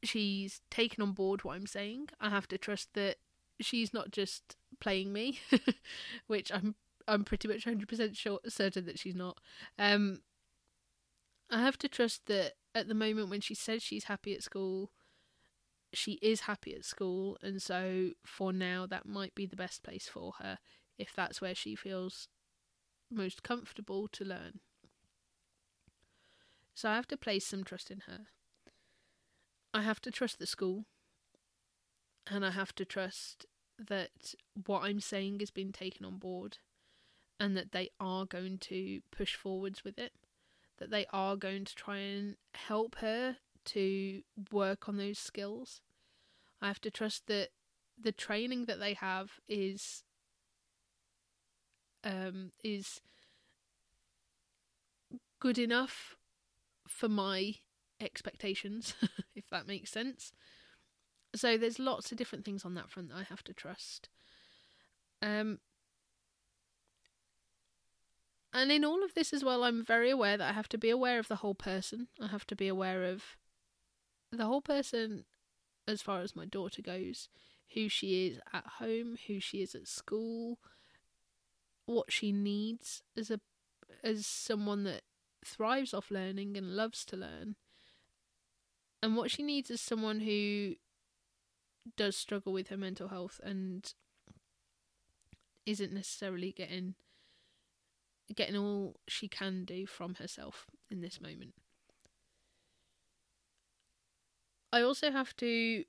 she's 0.02 0.60
taken 0.70 1.02
on 1.02 1.12
board 1.12 1.44
what 1.44 1.56
I'm 1.56 1.66
saying. 1.66 2.08
I 2.20 2.30
have 2.30 2.48
to 2.48 2.58
trust 2.58 2.94
that 2.94 3.16
she's 3.60 3.94
not 3.94 4.10
just 4.10 4.56
playing 4.80 5.12
me, 5.12 5.40
which 6.26 6.52
I'm 6.52 6.74
I'm 7.08 7.24
pretty 7.24 7.48
much 7.48 7.64
hundred 7.64 7.88
percent 7.88 8.16
sure 8.16 8.40
certain 8.48 8.86
that 8.86 8.98
she's 8.98 9.14
not. 9.14 9.38
Um, 9.78 10.20
I 11.50 11.60
have 11.60 11.78
to 11.78 11.88
trust 11.88 12.26
that 12.26 12.54
at 12.74 12.88
the 12.88 12.94
moment 12.94 13.28
when 13.28 13.40
she 13.40 13.54
says 13.54 13.82
she's 13.82 14.04
happy 14.04 14.34
at 14.34 14.42
school, 14.42 14.90
she 15.92 16.12
is 16.22 16.42
happy 16.42 16.74
at 16.74 16.84
school, 16.84 17.38
and 17.42 17.60
so 17.60 18.10
for 18.24 18.52
now 18.52 18.86
that 18.86 19.06
might 19.06 19.34
be 19.34 19.46
the 19.46 19.56
best 19.56 19.82
place 19.82 20.08
for 20.08 20.32
her 20.40 20.58
if 20.98 21.12
that's 21.14 21.40
where 21.40 21.54
she 21.54 21.74
feels 21.74 22.28
most 23.10 23.42
comfortable 23.42 24.08
to 24.08 24.24
learn. 24.24 24.60
So 26.74 26.88
I 26.88 26.94
have 26.94 27.08
to 27.08 27.16
place 27.16 27.46
some 27.46 27.64
trust 27.64 27.90
in 27.90 28.02
her. 28.06 28.26
I 29.74 29.82
have 29.82 30.00
to 30.02 30.10
trust 30.10 30.38
the 30.38 30.46
school. 30.46 30.84
And 32.30 32.44
I 32.44 32.50
have 32.50 32.74
to 32.76 32.84
trust 32.84 33.46
that 33.78 34.34
what 34.66 34.82
I'm 34.82 35.00
saying 35.00 35.40
is 35.40 35.50
being 35.50 35.72
taken 35.72 36.04
on 36.04 36.18
board 36.18 36.58
and 37.40 37.56
that 37.56 37.72
they 37.72 37.90
are 37.98 38.24
going 38.24 38.58
to 38.58 39.00
push 39.10 39.34
forwards 39.34 39.82
with 39.84 39.98
it, 39.98 40.12
that 40.78 40.90
they 40.90 41.06
are 41.12 41.36
going 41.36 41.64
to 41.64 41.74
try 41.74 41.96
and 41.96 42.36
help 42.54 42.96
her 42.96 43.38
to 43.64 44.22
work 44.52 44.88
on 44.88 44.96
those 44.96 45.18
skills. 45.18 45.80
I 46.60 46.68
have 46.68 46.80
to 46.82 46.90
trust 46.90 47.26
that 47.26 47.48
the 48.00 48.12
training 48.12 48.66
that 48.66 48.80
they 48.80 48.94
have 48.94 49.32
is 49.48 50.04
um 52.04 52.50
is 52.64 53.00
good 55.38 55.58
enough 55.58 56.16
for 56.86 57.08
my 57.08 57.54
expectations 58.00 58.94
if 59.34 59.48
that 59.50 59.66
makes 59.66 59.90
sense 59.90 60.32
so 61.34 61.56
there's 61.56 61.78
lots 61.78 62.12
of 62.12 62.18
different 62.18 62.44
things 62.44 62.64
on 62.64 62.74
that 62.74 62.90
front 62.90 63.08
that 63.08 63.16
I 63.16 63.22
have 63.22 63.42
to 63.44 63.54
trust. 63.54 64.08
Um, 65.22 65.60
and 68.52 68.70
in 68.70 68.84
all 68.84 69.02
of 69.02 69.14
this 69.14 69.32
as 69.32 69.42
well, 69.42 69.64
I'm 69.64 69.84
very 69.84 70.10
aware 70.10 70.36
that 70.36 70.50
I 70.50 70.52
have 70.52 70.68
to 70.70 70.78
be 70.78 70.90
aware 70.90 71.18
of 71.18 71.28
the 71.28 71.36
whole 71.36 71.54
person. 71.54 72.08
I 72.20 72.26
have 72.26 72.46
to 72.48 72.56
be 72.56 72.68
aware 72.68 73.04
of 73.04 73.22
the 74.30 74.44
whole 74.44 74.60
person 74.60 75.24
as 75.88 76.02
far 76.02 76.20
as 76.20 76.36
my 76.36 76.44
daughter 76.44 76.82
goes, 76.82 77.28
who 77.74 77.88
she 77.88 78.26
is 78.26 78.40
at 78.52 78.66
home, 78.78 79.16
who 79.26 79.40
she 79.40 79.62
is 79.62 79.74
at 79.74 79.88
school, 79.88 80.58
what 81.86 82.12
she 82.12 82.30
needs 82.30 83.02
as 83.16 83.30
a 83.30 83.40
as 84.02 84.26
someone 84.26 84.84
that 84.84 85.02
thrives 85.44 85.94
off 85.94 86.10
learning 86.10 86.56
and 86.56 86.76
loves 86.76 87.04
to 87.06 87.16
learn. 87.16 87.56
And 89.02 89.16
what 89.16 89.30
she 89.30 89.42
needs 89.42 89.70
is 89.70 89.80
someone 89.80 90.20
who 90.20 90.74
does 91.96 92.16
struggle 92.16 92.52
with 92.52 92.68
her 92.68 92.76
mental 92.76 93.08
health 93.08 93.40
and 93.42 93.92
isn't 95.66 95.92
necessarily 95.92 96.52
getting 96.52 96.94
getting 98.34 98.56
all 98.56 98.96
she 99.08 99.28
can 99.28 99.64
do 99.64 99.84
from 99.86 100.14
herself 100.14 100.66
in 100.90 101.00
this 101.00 101.20
moment. 101.20 101.54
I 104.72 104.80
also 104.80 105.10
have 105.10 105.36
to 105.36 105.84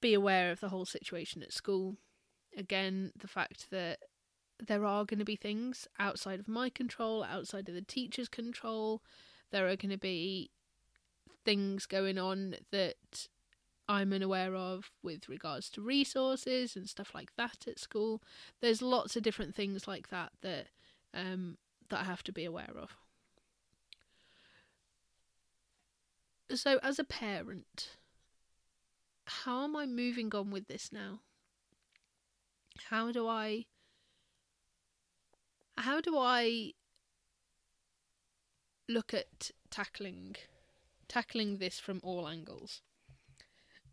be 0.00 0.14
aware 0.14 0.50
of 0.50 0.60
the 0.60 0.70
whole 0.70 0.84
situation 0.84 1.42
at 1.42 1.52
school. 1.52 1.96
Again, 2.56 3.12
the 3.16 3.28
fact 3.28 3.70
that 3.70 4.00
there 4.66 4.84
are 4.84 5.04
going 5.04 5.18
to 5.18 5.24
be 5.24 5.36
things 5.36 5.86
outside 5.98 6.40
of 6.40 6.48
my 6.48 6.68
control, 6.68 7.24
outside 7.24 7.68
of 7.68 7.74
the 7.74 7.82
teacher's 7.82 8.28
control. 8.28 9.02
There 9.50 9.66
are 9.68 9.76
going 9.76 9.90
to 9.90 9.98
be 9.98 10.50
things 11.44 11.86
going 11.86 12.18
on 12.18 12.56
that 12.72 13.28
I'm 13.88 14.12
unaware 14.12 14.54
of 14.54 14.90
with 15.02 15.28
regards 15.28 15.70
to 15.70 15.80
resources 15.80 16.76
and 16.76 16.88
stuff 16.88 17.14
like 17.14 17.34
that 17.36 17.66
at 17.66 17.78
school. 17.78 18.22
There's 18.60 18.82
lots 18.82 19.16
of 19.16 19.22
different 19.22 19.54
things 19.54 19.88
like 19.88 20.10
that 20.10 20.32
that 20.42 20.66
um, 21.14 21.56
that 21.88 22.00
I 22.00 22.04
have 22.04 22.22
to 22.24 22.32
be 22.32 22.44
aware 22.44 22.74
of. 22.76 22.90
So, 26.54 26.78
as 26.82 26.98
a 26.98 27.04
parent, 27.04 27.96
how 29.26 29.64
am 29.64 29.76
I 29.76 29.86
moving 29.86 30.34
on 30.34 30.50
with 30.50 30.66
this 30.66 30.90
now? 30.92 31.20
How 32.90 33.12
do 33.12 33.26
I 33.26 33.66
how 35.80 36.00
do 36.00 36.16
I 36.18 36.72
look 38.88 39.12
at 39.12 39.50
tackling 39.70 40.36
tackling 41.08 41.58
this 41.58 41.78
from 41.78 42.00
all 42.02 42.28
angles? 42.28 42.82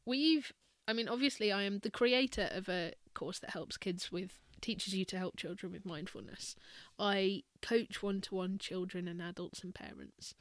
we've 0.05 0.51
I 0.87 0.93
mean, 0.93 1.07
obviously, 1.07 1.51
I 1.51 1.63
am 1.63 1.79
the 1.79 1.89
creator 1.89 2.47
of 2.51 2.69
a 2.69 2.93
course 3.15 3.39
that 3.39 3.49
helps 3.51 3.75
kids 3.75 4.11
with 4.11 4.39
teaches 4.61 4.93
you 4.93 5.03
to 5.05 5.17
help 5.17 5.35
children 5.35 5.71
with 5.71 5.85
mindfulness. 5.85 6.55
I 6.99 7.41
coach 7.61 8.03
one 8.03 8.21
to 8.21 8.35
one 8.35 8.59
children 8.59 9.07
and 9.07 9.21
adults 9.21 9.63
and 9.63 9.73
parents. 9.73 10.35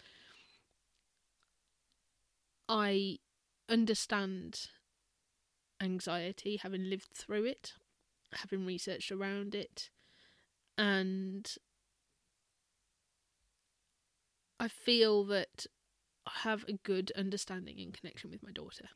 I 2.68 3.18
understand 3.70 4.68
anxiety, 5.82 6.58
having 6.58 6.90
lived 6.90 7.12
through 7.14 7.44
it, 7.44 7.72
having 8.32 8.66
researched 8.66 9.10
around 9.10 9.54
it, 9.54 9.88
and 10.76 11.54
I 14.58 14.68
feel 14.68 15.24
that 15.24 15.66
I 16.26 16.32
have 16.42 16.64
a 16.68 16.74
good 16.74 17.12
understanding 17.16 17.80
and 17.80 17.92
connection 17.92 18.30
with 18.30 18.42
my 18.42 18.50
daughter. 18.50 18.88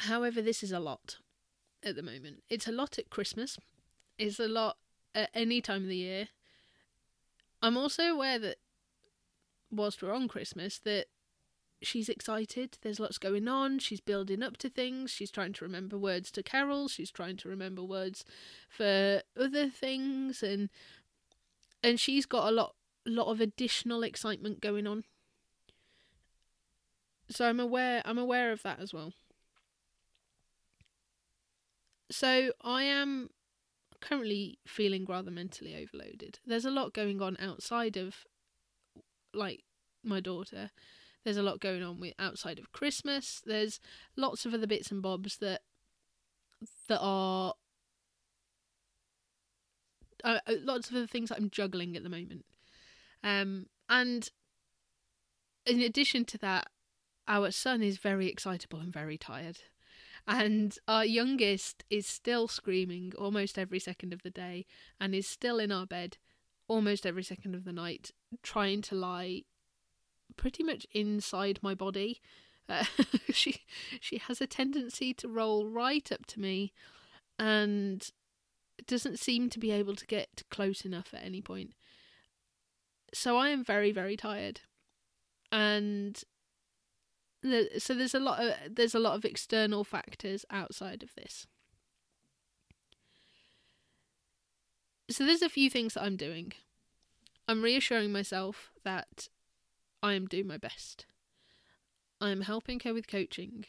However, 0.00 0.40
this 0.40 0.62
is 0.62 0.72
a 0.72 0.80
lot 0.80 1.16
at 1.82 1.96
the 1.96 2.02
moment. 2.02 2.42
It's 2.48 2.68
a 2.68 2.72
lot 2.72 2.98
at 2.98 3.10
Christmas. 3.10 3.58
It's 4.18 4.38
a 4.38 4.48
lot 4.48 4.76
at 5.14 5.30
any 5.34 5.60
time 5.60 5.82
of 5.82 5.88
the 5.88 5.96
year. 5.96 6.28
I'm 7.60 7.76
also 7.76 8.04
aware 8.04 8.38
that 8.38 8.58
whilst 9.70 10.02
we're 10.02 10.14
on 10.14 10.28
Christmas, 10.28 10.78
that 10.80 11.06
she's 11.82 12.08
excited. 12.08 12.78
There's 12.82 13.00
lots 13.00 13.18
going 13.18 13.48
on. 13.48 13.78
She's 13.78 14.00
building 14.00 14.42
up 14.42 14.56
to 14.58 14.68
things. 14.68 15.10
She's 15.10 15.30
trying 15.30 15.52
to 15.54 15.64
remember 15.64 15.98
words 15.98 16.30
to 16.32 16.42
carols. 16.42 16.92
She's 16.92 17.10
trying 17.10 17.36
to 17.38 17.48
remember 17.48 17.82
words 17.82 18.24
for 18.68 19.22
other 19.38 19.68
things, 19.68 20.42
and 20.42 20.68
and 21.82 21.98
she's 22.00 22.26
got 22.26 22.48
a 22.48 22.52
lot 22.52 22.74
lot 23.06 23.30
of 23.30 23.40
additional 23.40 24.02
excitement 24.02 24.60
going 24.60 24.86
on. 24.86 25.04
So 27.30 27.46
I'm 27.48 27.60
aware 27.60 28.02
I'm 28.04 28.18
aware 28.18 28.52
of 28.52 28.62
that 28.62 28.80
as 28.80 28.92
well. 28.92 29.12
So 32.10 32.52
I 32.62 32.84
am 32.84 33.30
currently 34.00 34.58
feeling 34.66 35.04
rather 35.06 35.30
mentally 35.30 35.74
overloaded. 35.76 36.38
There's 36.46 36.64
a 36.64 36.70
lot 36.70 36.94
going 36.94 37.20
on 37.20 37.36
outside 37.40 37.96
of 37.96 38.24
like 39.34 39.64
my 40.02 40.20
daughter. 40.20 40.70
There's 41.24 41.36
a 41.36 41.42
lot 41.42 41.60
going 41.60 41.82
on 41.82 42.00
with 42.00 42.14
outside 42.18 42.58
of 42.58 42.72
Christmas. 42.72 43.42
There's 43.44 43.80
lots 44.16 44.46
of 44.46 44.54
other 44.54 44.66
bits 44.66 44.90
and 44.90 45.02
bobs 45.02 45.38
that 45.38 45.62
that 46.88 47.00
are 47.00 47.54
uh, 50.24 50.38
uh 50.46 50.54
lots 50.62 50.90
of 50.90 50.96
other 50.96 51.06
things 51.06 51.28
that 51.28 51.38
I'm 51.38 51.50
juggling 51.50 51.96
at 51.96 52.02
the 52.02 52.08
moment. 52.08 52.44
Um, 53.22 53.66
and 53.88 54.28
in 55.66 55.80
addition 55.80 56.24
to 56.26 56.38
that, 56.38 56.68
our 57.26 57.50
son 57.50 57.82
is 57.82 57.98
very 57.98 58.28
excitable 58.28 58.80
and 58.80 58.92
very 58.92 59.18
tired. 59.18 59.58
And 60.26 60.76
our 60.86 61.04
youngest 61.04 61.84
is 61.90 62.06
still 62.06 62.48
screaming 62.48 63.12
almost 63.18 63.58
every 63.58 63.78
second 63.78 64.12
of 64.12 64.22
the 64.22 64.30
day 64.30 64.66
and 65.00 65.14
is 65.14 65.26
still 65.26 65.58
in 65.58 65.72
our 65.72 65.86
bed 65.86 66.18
almost 66.68 67.06
every 67.06 67.22
second 67.22 67.54
of 67.54 67.64
the 67.64 67.72
night, 67.72 68.10
trying 68.42 68.82
to 68.82 68.94
lie 68.94 69.42
pretty 70.36 70.62
much 70.62 70.86
inside 70.92 71.58
my 71.62 71.74
body. 71.74 72.20
Uh, 72.68 72.84
she 73.30 73.62
she 74.00 74.18
has 74.18 74.40
a 74.40 74.46
tendency 74.46 75.14
to 75.14 75.28
roll 75.28 75.66
right 75.66 76.10
up 76.12 76.26
to 76.26 76.40
me 76.40 76.72
and 77.38 78.10
doesn't 78.86 79.18
seem 79.18 79.50
to 79.50 79.58
be 79.58 79.70
able 79.70 79.94
to 79.94 80.06
get 80.06 80.42
close 80.50 80.84
enough 80.84 81.12
at 81.12 81.24
any 81.24 81.40
point. 81.40 81.72
So 83.14 83.36
I 83.36 83.48
am 83.48 83.64
very 83.64 83.92
very 83.92 84.16
tired. 84.16 84.60
And 85.50 86.22
so 87.78 87.94
there's 87.94 88.14
a 88.14 88.20
lot 88.20 88.42
of 88.42 88.54
there's 88.68 88.94
a 88.94 89.00
lot 89.00 89.14
of 89.14 89.24
external 89.24 89.84
factors 89.84 90.44
outside 90.50 91.02
of 91.02 91.14
this. 91.14 91.46
So 95.10 95.24
there's 95.24 95.42
a 95.42 95.48
few 95.48 95.70
things 95.70 95.94
that 95.94 96.02
I'm 96.02 96.16
doing. 96.16 96.52
I'm 97.46 97.62
reassuring 97.62 98.12
myself 98.12 98.70
that 98.84 99.28
I 100.02 100.14
am 100.14 100.26
doing 100.26 100.46
my 100.46 100.58
best. 100.58 101.06
I 102.20 102.30
am 102.30 102.42
helping 102.42 102.80
her 102.80 102.94
with 102.94 103.08
coaching. 103.08 103.64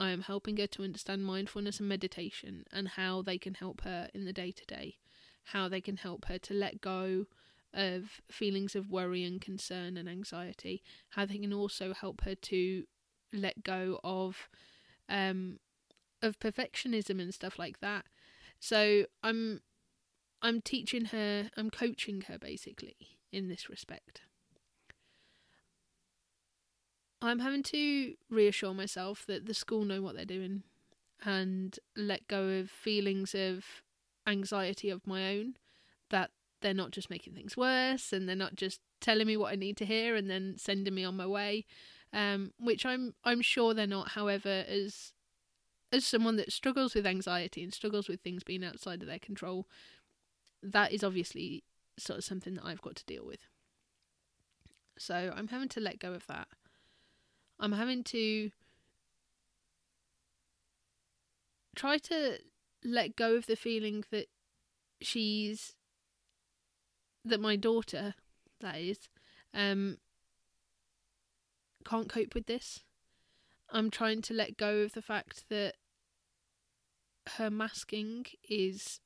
I 0.00 0.10
am 0.10 0.22
helping 0.22 0.56
her 0.58 0.66
to 0.68 0.84
understand 0.84 1.24
mindfulness 1.24 1.80
and 1.80 1.88
meditation 1.88 2.64
and 2.72 2.88
how 2.88 3.22
they 3.22 3.38
can 3.38 3.54
help 3.54 3.82
her 3.82 4.08
in 4.14 4.24
the 4.24 4.32
day 4.32 4.52
to 4.52 4.64
day, 4.64 4.98
how 5.44 5.68
they 5.68 5.80
can 5.80 5.96
help 5.96 6.26
her 6.26 6.38
to 6.38 6.54
let 6.54 6.80
go 6.80 7.26
of 7.74 8.20
feelings 8.30 8.74
of 8.74 8.90
worry 8.90 9.24
and 9.24 9.40
concern 9.40 9.96
and 9.96 10.08
anxiety, 10.08 10.82
how 11.10 11.26
they 11.26 11.38
can 11.38 11.52
also 11.52 11.92
help 11.92 12.22
her 12.22 12.34
to 12.34 12.84
let 13.32 13.62
go 13.62 14.00
of 14.02 14.48
um 15.08 15.58
of 16.22 16.38
perfectionism 16.38 17.20
and 17.20 17.34
stuff 17.34 17.58
like 17.58 17.80
that. 17.80 18.06
So 18.60 19.06
I'm 19.22 19.60
I'm 20.40 20.60
teaching 20.60 21.06
her, 21.06 21.50
I'm 21.56 21.70
coaching 21.70 22.22
her 22.22 22.38
basically 22.38 22.96
in 23.32 23.48
this 23.48 23.68
respect. 23.68 24.22
I'm 27.20 27.40
having 27.40 27.62
to 27.64 28.14
reassure 28.30 28.74
myself 28.74 29.24
that 29.26 29.46
the 29.46 29.54
school 29.54 29.84
know 29.84 30.02
what 30.02 30.14
they're 30.14 30.24
doing 30.24 30.62
and 31.24 31.78
let 31.96 32.28
go 32.28 32.44
of 32.44 32.70
feelings 32.70 33.34
of 33.34 33.64
anxiety 34.26 34.88
of 34.90 35.06
my 35.06 35.34
own 35.34 35.56
that 36.10 36.30
they're 36.60 36.74
not 36.74 36.92
just 36.92 37.10
making 37.10 37.34
things 37.34 37.56
worse 37.56 38.12
and 38.12 38.28
they're 38.28 38.36
not 38.36 38.54
just 38.54 38.80
telling 39.00 39.26
me 39.26 39.36
what 39.36 39.52
I 39.52 39.56
need 39.56 39.76
to 39.78 39.84
hear 39.84 40.14
and 40.14 40.30
then 40.30 40.54
sending 40.58 40.94
me 40.94 41.04
on 41.04 41.16
my 41.16 41.26
way 41.26 41.64
um, 42.12 42.52
which 42.58 42.86
I'm 42.86 43.14
I'm 43.24 43.42
sure 43.42 43.74
they're 43.74 43.86
not. 43.86 44.10
However, 44.10 44.64
as 44.68 45.12
as 45.92 46.04
someone 46.04 46.36
that 46.36 46.52
struggles 46.52 46.94
with 46.94 47.06
anxiety 47.06 47.62
and 47.62 47.72
struggles 47.72 48.08
with 48.08 48.20
things 48.20 48.44
being 48.44 48.64
outside 48.64 49.02
of 49.02 49.08
their 49.08 49.18
control, 49.18 49.66
that 50.62 50.92
is 50.92 51.04
obviously 51.04 51.64
sort 51.98 52.18
of 52.18 52.24
something 52.24 52.54
that 52.54 52.64
I've 52.64 52.82
got 52.82 52.96
to 52.96 53.04
deal 53.04 53.26
with. 53.26 53.40
So 54.98 55.32
I'm 55.34 55.48
having 55.48 55.68
to 55.70 55.80
let 55.80 55.98
go 55.98 56.12
of 56.12 56.26
that. 56.26 56.48
I'm 57.60 57.72
having 57.72 58.04
to 58.04 58.50
try 61.74 61.98
to 61.98 62.38
let 62.84 63.16
go 63.16 63.34
of 63.36 63.46
the 63.46 63.56
feeling 63.56 64.04
that 64.10 64.26
she's 65.00 65.74
that 67.24 67.40
my 67.40 67.56
daughter 67.56 68.14
that 68.60 68.76
is 68.76 69.08
um 69.54 69.98
can't 71.84 72.08
cope 72.08 72.34
with 72.34 72.46
this. 72.46 72.84
I'm 73.70 73.90
trying 73.90 74.22
to 74.22 74.34
let 74.34 74.56
go 74.56 74.78
of 74.78 74.92
the 74.92 75.02
fact 75.02 75.44
that 75.48 75.74
her 77.36 77.50
masking 77.50 78.26
is 78.48 79.00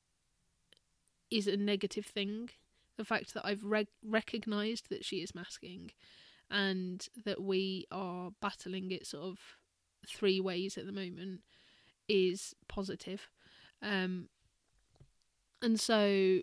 is 1.29 1.47
a 1.47 1.57
negative 1.57 2.05
thing. 2.05 2.49
The 2.97 3.05
fact 3.05 3.33
that 3.33 3.45
I've 3.45 3.63
re- 3.63 3.87
recognized 4.05 4.89
that 4.89 5.03
she 5.03 5.17
is 5.17 5.33
masking 5.33 5.91
and 6.53 7.07
that 7.25 7.41
we 7.41 7.87
are 7.91 8.29
battling 8.39 8.91
it 8.91 9.07
sort 9.07 9.23
of 9.23 9.39
three 10.07 10.39
ways 10.39 10.77
at 10.77 10.85
the 10.85 10.91
moment 10.91 11.41
is 12.07 12.53
positive. 12.69 13.27
Um, 13.81 14.29
and 15.63 15.79
so 15.79 16.41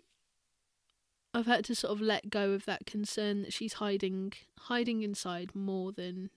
I've 1.33 1.45
had 1.45 1.63
to 1.65 1.75
sort 1.75 1.93
of 1.93 2.01
let 2.01 2.29
go 2.29 2.51
of 2.51 2.65
that 2.65 2.85
concern 2.85 3.41
that 3.43 3.53
she's 3.53 3.73
hiding 3.73 4.33
hiding 4.59 5.01
inside 5.01 5.55
more 5.55 5.93
than 5.93 6.29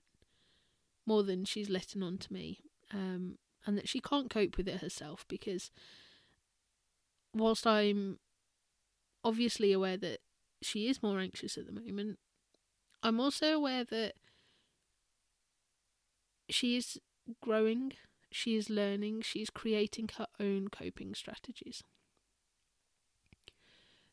more 1.04 1.24
than 1.24 1.44
she's 1.44 1.68
letting 1.68 2.02
on 2.02 2.16
to 2.18 2.32
me. 2.32 2.60
Um, 2.92 3.38
and 3.66 3.76
that 3.76 3.88
she 3.88 4.00
can't 4.00 4.30
cope 4.30 4.56
with 4.56 4.68
it 4.68 4.82
herself 4.82 5.24
because 5.26 5.70
whilst 7.34 7.66
I'm 7.66 8.18
obviously 9.24 9.72
aware 9.72 9.96
that 9.96 10.18
she 10.62 10.88
is 10.88 11.02
more 11.02 11.18
anxious 11.18 11.56
at 11.56 11.66
the 11.66 11.72
moment, 11.72 12.18
I'm 13.04 13.20
also 13.20 13.48
aware 13.48 13.84
that 13.84 14.14
she 16.48 16.76
is 16.76 16.98
growing, 17.42 17.92
she 18.32 18.56
is 18.56 18.70
learning, 18.70 19.20
she's 19.22 19.50
creating 19.50 20.08
her 20.16 20.26
own 20.40 20.68
coping 20.68 21.14
strategies. 21.14 21.82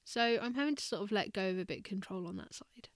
So 0.03 0.37
I'm 0.41 0.55
having 0.55 0.75
to 0.75 0.83
sort 0.83 1.01
of 1.03 1.11
let 1.11 1.31
go 1.31 1.49
of 1.49 1.57
a 1.57 1.65
bit 1.65 1.79
of 1.79 1.83
control 1.85 2.27
on 2.27 2.35
that 2.35 2.53
side. 2.53 2.89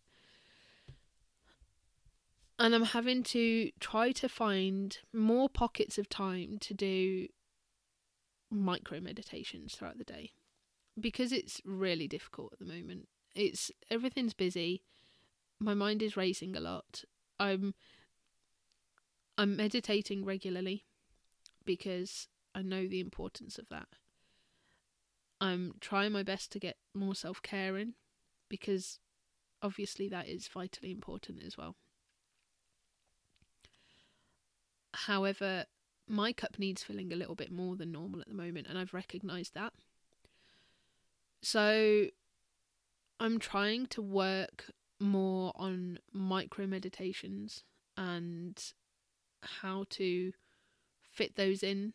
And 2.59 2.75
I'm 2.75 2.83
having 2.83 3.23
to 3.23 3.71
try 3.79 4.11
to 4.11 4.27
find 4.27 4.97
more 5.13 5.47
pockets 5.47 5.97
of 5.97 6.09
time 6.09 6.57
to 6.59 6.73
do 6.73 7.27
micro 8.51 8.99
meditations 8.99 9.75
throughout 9.75 9.97
the 9.97 10.03
day 10.03 10.31
because 10.99 11.31
it's 11.31 11.61
really 11.65 12.07
difficult 12.07 12.53
at 12.53 12.59
the 12.59 12.65
moment. 12.65 13.07
It's 13.33 13.71
everything's 13.89 14.33
busy. 14.33 14.83
My 15.59 15.73
mind 15.73 16.01
is 16.01 16.17
racing 16.17 16.55
a 16.55 16.59
lot. 16.59 17.03
I'm 17.39 17.73
I'm 19.37 19.55
meditating 19.55 20.23
regularly 20.23 20.85
because 21.65 22.27
I 22.53 22.61
know 22.61 22.87
the 22.87 22.99
importance 22.99 23.57
of 23.57 23.67
that. 23.69 23.87
I'm 25.41 25.73
trying 25.81 26.13
my 26.13 26.23
best 26.23 26.51
to 26.53 26.59
get 26.59 26.77
more 26.93 27.15
self 27.15 27.41
care 27.41 27.77
in 27.77 27.93
because 28.49 28.99
obviously 29.61 30.07
that 30.09 30.27
is 30.27 30.47
vitally 30.47 30.91
important 30.91 31.43
as 31.45 31.57
well. 31.57 31.75
However, 34.93 35.65
my 36.07 36.31
cup 36.31 36.57
needs 36.57 36.83
filling 36.83 37.11
a 37.11 37.15
little 37.15 37.35
bit 37.35 37.51
more 37.51 37.75
than 37.75 37.91
normal 37.91 38.21
at 38.21 38.29
the 38.29 38.33
moment, 38.33 38.67
and 38.67 38.77
I've 38.77 38.93
recognised 38.93 39.53
that. 39.55 39.73
So 41.41 42.07
I'm 43.19 43.39
trying 43.39 43.87
to 43.87 44.01
work 44.01 44.71
more 44.99 45.51
on 45.55 45.99
micro 46.11 46.65
meditations 46.67 47.63
and 47.97 48.73
how 49.41 49.85
to 49.89 50.33
fit 51.11 51.35
those 51.35 51.63
in 51.63 51.93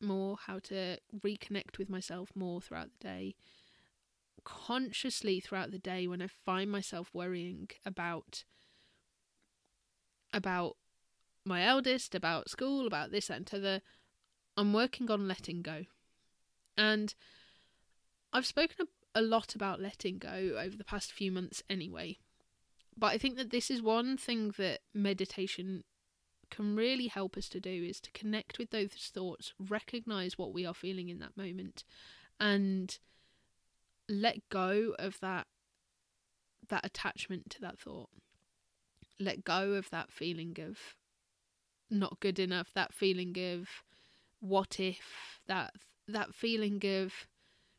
more, 0.00 0.36
how 0.46 0.58
to 0.58 0.98
reconnect 1.16 1.78
with 1.78 1.88
myself 1.88 2.30
more 2.34 2.60
throughout 2.60 2.90
the 2.98 3.06
day. 3.06 3.34
Consciously 4.44 5.40
throughout 5.40 5.70
the 5.70 5.78
day 5.78 6.06
when 6.06 6.22
I 6.22 6.28
find 6.28 6.70
myself 6.70 7.10
worrying 7.12 7.68
about 7.84 8.44
about 10.32 10.76
my 11.44 11.64
eldest, 11.64 12.14
about 12.14 12.50
school, 12.50 12.86
about 12.86 13.10
this 13.10 13.30
and 13.30 13.46
t'other, 13.46 13.80
I'm 14.56 14.72
working 14.72 15.10
on 15.10 15.26
letting 15.26 15.62
go. 15.62 15.84
And 16.76 17.14
I've 18.32 18.46
spoken 18.46 18.86
a 19.14 19.22
lot 19.22 19.54
about 19.54 19.80
letting 19.80 20.18
go 20.18 20.56
over 20.58 20.76
the 20.76 20.84
past 20.84 21.12
few 21.12 21.32
months 21.32 21.62
anyway. 21.68 22.18
But 22.96 23.08
I 23.08 23.18
think 23.18 23.36
that 23.36 23.50
this 23.50 23.70
is 23.70 23.80
one 23.80 24.16
thing 24.16 24.52
that 24.58 24.80
meditation 24.92 25.84
can 26.50 26.74
really 26.76 27.08
help 27.08 27.36
us 27.36 27.48
to 27.50 27.60
do 27.60 27.70
is 27.70 28.00
to 28.00 28.10
connect 28.12 28.58
with 28.58 28.70
those 28.70 28.92
thoughts, 28.92 29.52
recognize 29.58 30.38
what 30.38 30.52
we 30.52 30.66
are 30.66 30.74
feeling 30.74 31.08
in 31.08 31.18
that 31.18 31.36
moment, 31.36 31.84
and 32.40 32.98
let 34.08 34.48
go 34.48 34.94
of 34.98 35.20
that 35.20 35.46
that 36.68 36.84
attachment 36.84 37.48
to 37.50 37.60
that 37.60 37.78
thought. 37.78 38.10
Let 39.18 39.44
go 39.44 39.72
of 39.72 39.90
that 39.90 40.10
feeling 40.10 40.56
of 40.60 40.78
not 41.90 42.20
good 42.20 42.38
enough, 42.38 42.72
that 42.74 42.92
feeling 42.92 43.36
of 43.38 43.68
what 44.40 44.78
if, 44.78 45.40
that 45.46 45.72
that 46.06 46.34
feeling 46.34 46.80
of 46.84 47.12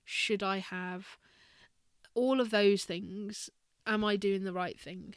should 0.10 0.42
I 0.42 0.58
have 0.58 1.18
all 2.16 2.42
of 2.42 2.50
those 2.50 2.84
things. 2.84 3.50
Am 3.86 4.04
I 4.04 4.16
doing 4.16 4.44
the 4.44 4.54
right 4.54 4.80
thing? 4.80 5.14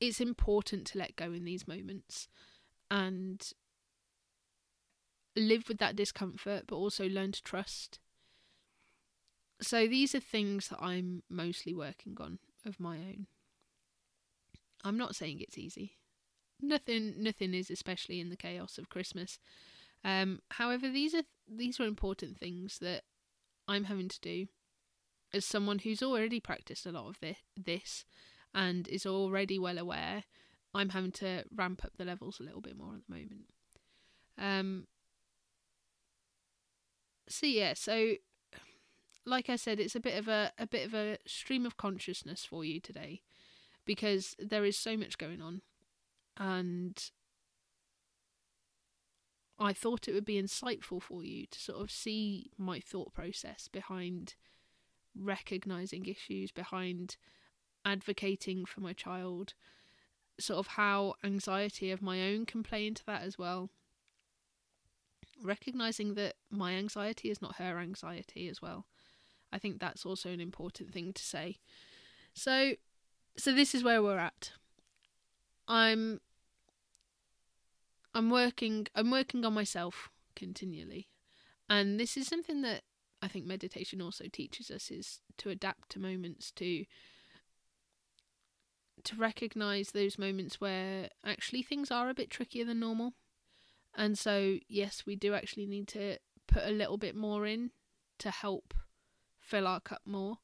It's 0.00 0.20
important 0.20 0.88
to 0.88 0.98
let 0.98 1.14
go 1.14 1.26
in 1.26 1.44
these 1.44 1.68
moments 1.68 2.26
and 2.90 3.40
live 5.36 5.68
with 5.68 5.78
that 5.78 5.94
discomfort, 5.94 6.64
but 6.66 6.74
also 6.74 7.08
learn 7.08 7.30
to 7.30 7.42
trust. 7.44 8.00
So, 9.60 9.86
these 9.86 10.16
are 10.16 10.20
things 10.20 10.68
that 10.68 10.82
I'm 10.82 11.22
mostly 11.30 11.72
working 11.72 12.16
on 12.20 12.40
of 12.66 12.80
my 12.80 12.96
own. 12.96 13.28
I'm 14.82 14.98
not 14.98 15.14
saying 15.14 15.38
it's 15.40 15.56
easy. 15.56 15.98
Nothing, 16.60 17.14
nothing 17.18 17.54
is, 17.54 17.70
especially 17.70 18.18
in 18.18 18.30
the 18.30 18.36
chaos 18.36 18.78
of 18.78 18.88
Christmas. 18.88 19.38
Um, 20.04 20.40
however, 20.50 20.90
these 20.90 21.14
are 21.14 21.22
these 21.48 21.78
are 21.78 21.84
important 21.84 22.38
things 22.38 22.78
that 22.80 23.02
I'm 23.68 23.84
having 23.84 24.08
to 24.08 24.20
do 24.20 24.46
as 25.32 25.44
someone 25.44 25.78
who's 25.78 26.02
already 26.02 26.40
practiced 26.40 26.84
a 26.84 26.92
lot 26.92 27.08
of 27.08 27.18
this, 27.56 28.04
and 28.54 28.86
is 28.88 29.06
already 29.06 29.58
well 29.58 29.78
aware. 29.78 30.24
I'm 30.74 30.90
having 30.90 31.12
to 31.12 31.44
ramp 31.54 31.84
up 31.84 31.96
the 31.96 32.04
levels 32.04 32.38
a 32.38 32.42
little 32.42 32.60
bit 32.60 32.76
more 32.76 32.94
at 32.94 33.00
the 33.08 33.14
moment. 33.14 33.46
Um. 34.38 34.86
So 37.28 37.46
yeah, 37.46 37.74
so 37.74 38.14
like 39.24 39.48
I 39.48 39.56
said, 39.56 39.80
it's 39.80 39.94
a 39.94 40.00
bit 40.00 40.18
of 40.18 40.28
a 40.28 40.52
a 40.58 40.66
bit 40.66 40.86
of 40.86 40.92
a 40.92 41.18
stream 41.26 41.64
of 41.64 41.76
consciousness 41.76 42.44
for 42.44 42.64
you 42.64 42.80
today, 42.80 43.22
because 43.86 44.36
there 44.38 44.64
is 44.64 44.76
so 44.76 44.96
much 44.96 45.16
going 45.16 45.40
on, 45.40 45.62
and 46.36 47.10
I 49.62 49.72
thought 49.72 50.08
it 50.08 50.12
would 50.12 50.24
be 50.24 50.42
insightful 50.42 51.00
for 51.00 51.22
you 51.22 51.46
to 51.46 51.60
sort 51.60 51.80
of 51.80 51.90
see 51.90 52.50
my 52.58 52.80
thought 52.80 53.14
process 53.14 53.68
behind 53.68 54.34
recognizing 55.16 56.04
issues, 56.06 56.50
behind 56.50 57.16
advocating 57.84 58.64
for 58.64 58.80
my 58.80 58.92
child, 58.92 59.54
sort 60.40 60.58
of 60.58 60.66
how 60.66 61.14
anxiety 61.22 61.92
of 61.92 62.02
my 62.02 62.22
own 62.22 62.44
can 62.44 62.64
play 62.64 62.88
into 62.88 63.04
that 63.04 63.22
as 63.22 63.38
well. 63.38 63.70
Recognizing 65.40 66.14
that 66.14 66.34
my 66.50 66.72
anxiety 66.72 67.30
is 67.30 67.40
not 67.40 67.56
her 67.56 67.78
anxiety 67.78 68.48
as 68.48 68.60
well. 68.60 68.86
I 69.52 69.58
think 69.58 69.78
that's 69.78 70.04
also 70.04 70.30
an 70.30 70.40
important 70.40 70.92
thing 70.92 71.12
to 71.12 71.22
say. 71.22 71.58
So 72.34 72.72
so 73.36 73.52
this 73.52 73.76
is 73.76 73.84
where 73.84 74.02
we're 74.02 74.18
at. 74.18 74.50
I'm 75.68 76.20
I'm 78.14 78.30
working 78.30 78.86
I'm 78.94 79.10
working 79.10 79.44
on 79.44 79.54
myself 79.54 80.10
continually. 80.36 81.08
And 81.68 81.98
this 81.98 82.16
is 82.16 82.26
something 82.26 82.62
that 82.62 82.82
I 83.22 83.28
think 83.28 83.46
meditation 83.46 84.02
also 84.02 84.24
teaches 84.30 84.70
us 84.70 84.90
is 84.90 85.20
to 85.38 85.48
adapt 85.48 85.90
to 85.90 86.00
moments 86.00 86.50
to 86.52 86.84
to 89.04 89.16
recognize 89.16 89.90
those 89.90 90.18
moments 90.18 90.60
where 90.60 91.08
actually 91.24 91.62
things 91.62 91.90
are 91.90 92.08
a 92.08 92.14
bit 92.14 92.30
trickier 92.30 92.64
than 92.64 92.80
normal. 92.80 93.14
And 93.94 94.18
so 94.18 94.58
yes, 94.68 95.04
we 95.06 95.16
do 95.16 95.34
actually 95.34 95.66
need 95.66 95.88
to 95.88 96.18
put 96.46 96.64
a 96.64 96.70
little 96.70 96.98
bit 96.98 97.16
more 97.16 97.46
in 97.46 97.70
to 98.18 98.30
help 98.30 98.74
fill 99.40 99.66
our 99.66 99.80
cup 99.80 100.02
more. 100.04 100.38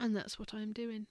And 0.00 0.16
that's 0.16 0.38
what 0.38 0.52
I'm 0.52 0.72
doing. 0.72 1.06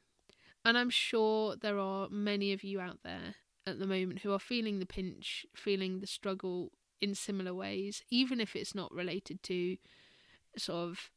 And 0.66 0.78
I'm 0.78 0.90
sure 0.90 1.56
there 1.56 1.80
are 1.80 2.10
many 2.10 2.52
of 2.54 2.64
you 2.64 2.80
out 2.80 3.00
there 3.04 3.36
at 3.65 3.80
the 3.80 3.88
moment 3.88 4.19
who 4.19 4.32
are 4.32 4.39
feeling 4.39 4.80
the 4.80 4.86
pinch, 4.86 5.45
feeling 5.56 6.00
the 6.00 6.08
struggle 6.08 6.71
in 7.00 7.15
similar 7.15 7.54
ways, 7.54 8.04
even 8.10 8.39
if 8.39 8.56
it's 8.56 8.76
not 8.76 8.93
related 8.93 9.41
to 9.43 9.78
sort 10.58 10.89
of 10.89 11.12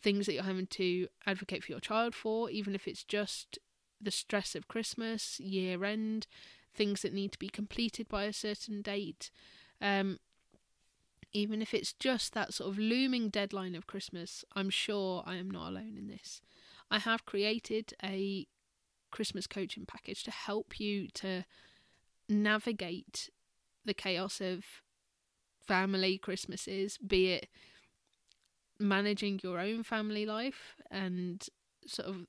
things 0.00 0.26
that 0.26 0.34
you're 0.34 0.42
having 0.42 0.66
to 0.66 1.08
advocate 1.26 1.64
for 1.64 1.72
your 1.72 1.80
child 1.80 2.14
for, 2.14 2.50
even 2.50 2.74
if 2.74 2.86
it's 2.86 3.04
just 3.04 3.58
the 4.00 4.10
stress 4.10 4.54
of 4.54 4.68
Christmas, 4.68 5.40
year 5.40 5.84
end, 5.84 6.26
things 6.74 7.02
that 7.02 7.14
need 7.14 7.32
to 7.32 7.38
be 7.38 7.48
completed 7.48 8.08
by 8.08 8.24
a 8.24 8.32
certain 8.32 8.82
date. 8.82 9.30
Um, 9.80 10.18
even 11.32 11.62
if 11.62 11.74
it's 11.74 11.92
just 11.94 12.32
that 12.32 12.54
sort 12.54 12.70
of 12.70 12.78
looming 12.78 13.28
deadline 13.28 13.74
of 13.74 13.86
Christmas, 13.86 14.44
I'm 14.54 14.70
sure 14.70 15.22
I 15.26 15.36
am 15.36 15.50
not 15.50 15.70
alone 15.70 15.96
in 15.98 16.06
this. 16.06 16.40
I 16.90 16.98
have 16.98 17.26
created 17.26 17.94
a 18.02 18.46
Christmas 19.14 19.46
coaching 19.46 19.86
package 19.86 20.24
to 20.24 20.32
help 20.32 20.80
you 20.80 21.06
to 21.14 21.44
navigate 22.28 23.30
the 23.84 23.94
chaos 23.94 24.40
of 24.40 24.64
family 25.64 26.18
Christmases, 26.18 26.98
be 26.98 27.34
it 27.34 27.48
managing 28.80 29.38
your 29.40 29.60
own 29.60 29.84
family 29.84 30.26
life 30.26 30.74
and 30.90 31.46
sort 31.86 32.08
of 32.08 32.26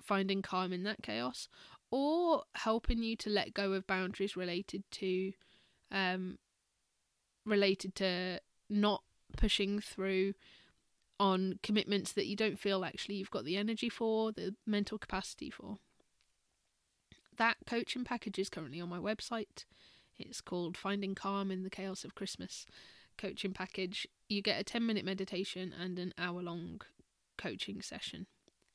finding 0.00 0.40
calm 0.40 0.72
in 0.72 0.84
that 0.84 1.02
chaos, 1.02 1.48
or 1.90 2.44
helping 2.54 3.02
you 3.02 3.16
to 3.16 3.28
let 3.28 3.52
go 3.52 3.72
of 3.72 3.88
boundaries 3.88 4.36
related 4.36 4.84
to 4.92 5.32
um 5.90 6.38
related 7.44 7.96
to 7.96 8.38
not 8.68 9.02
pushing 9.36 9.80
through 9.80 10.34
on 11.18 11.58
commitments 11.64 12.12
that 12.12 12.26
you 12.26 12.36
don't 12.36 12.60
feel 12.60 12.84
actually 12.84 13.16
you've 13.16 13.32
got 13.32 13.44
the 13.44 13.56
energy 13.56 13.88
for, 13.88 14.30
the 14.30 14.54
mental 14.64 14.96
capacity 14.96 15.50
for. 15.50 15.78
That 17.36 17.56
coaching 17.66 18.04
package 18.04 18.38
is 18.38 18.48
currently 18.48 18.80
on 18.80 18.88
my 18.88 18.98
website. 18.98 19.64
It's 20.18 20.40
called 20.40 20.76
Finding 20.76 21.14
Calm 21.14 21.50
in 21.50 21.62
the 21.62 21.70
Chaos 21.70 22.04
of 22.04 22.14
Christmas 22.14 22.66
coaching 23.16 23.52
package. 23.52 24.06
You 24.28 24.42
get 24.42 24.60
a 24.60 24.64
10 24.64 24.86
minute 24.86 25.04
meditation 25.04 25.72
and 25.78 25.98
an 25.98 26.12
hour 26.18 26.42
long 26.42 26.80
coaching 27.38 27.80
session, 27.82 28.26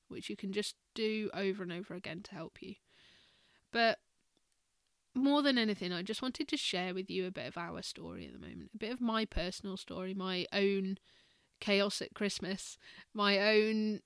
which 0.08 0.30
you 0.30 0.36
can 0.36 0.52
just 0.52 0.76
do 0.94 1.30
over 1.34 1.64
and 1.64 1.72
over 1.72 1.94
again 1.94 2.22
to 2.24 2.36
help 2.36 2.62
you. 2.62 2.76
But 3.72 4.00
more 5.14 5.42
than 5.42 5.58
anything, 5.58 5.94
I 5.94 6.02
just 6.02 6.22
wanted 6.22 6.48
to 6.50 6.58
share 6.58 6.94
with 6.94 7.10
you 7.10 7.26
a 7.26 7.32
bit 7.32 7.48
of 7.48 7.58
our 7.58 7.82
story 7.82 8.26
at 8.26 8.34
the 8.34 8.40
moment, 8.40 8.72
a 8.74 8.78
bit 8.78 8.92
of 8.92 9.02
my 9.02 9.26
personal 9.26 9.78
story, 9.78 10.14
my 10.14 10.46
own 10.52 10.98
chaos 11.60 12.02
at 12.02 12.14
Christmas, 12.14 12.78
my 13.14 13.40
own 13.40 14.02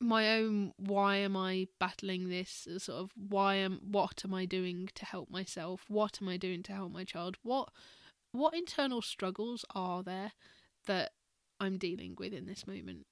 my 0.00 0.36
own 0.36 0.72
why 0.76 1.16
am 1.16 1.36
I 1.36 1.66
battling 1.80 2.28
this? 2.28 2.68
Sort 2.78 2.98
of 2.98 3.10
why 3.16 3.56
am 3.56 3.80
what 3.82 4.22
am 4.24 4.32
I 4.32 4.44
doing 4.44 4.88
to 4.94 5.04
help 5.04 5.30
myself? 5.30 5.84
What 5.88 6.18
am 6.22 6.28
I 6.28 6.36
doing 6.36 6.62
to 6.64 6.72
help 6.72 6.92
my 6.92 7.04
child? 7.04 7.36
What 7.42 7.70
what 8.32 8.54
internal 8.54 9.02
struggles 9.02 9.64
are 9.74 10.02
there 10.02 10.32
that 10.86 11.12
I'm 11.58 11.78
dealing 11.78 12.14
with 12.18 12.32
in 12.32 12.46
this 12.46 12.66
moment? 12.66 13.06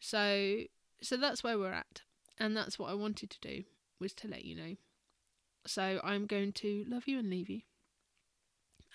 So 0.00 0.64
so 1.00 1.16
that's 1.16 1.42
where 1.42 1.58
we're 1.58 1.72
at. 1.72 2.02
And 2.38 2.56
that's 2.56 2.78
what 2.78 2.90
I 2.90 2.94
wanted 2.94 3.30
to 3.30 3.40
do 3.40 3.64
was 3.98 4.12
to 4.14 4.28
let 4.28 4.44
you 4.44 4.56
know. 4.56 4.76
So 5.66 6.00
I'm 6.02 6.26
going 6.26 6.52
to 6.54 6.84
love 6.88 7.06
you 7.06 7.18
and 7.18 7.30
leave 7.30 7.48
you. 7.48 7.60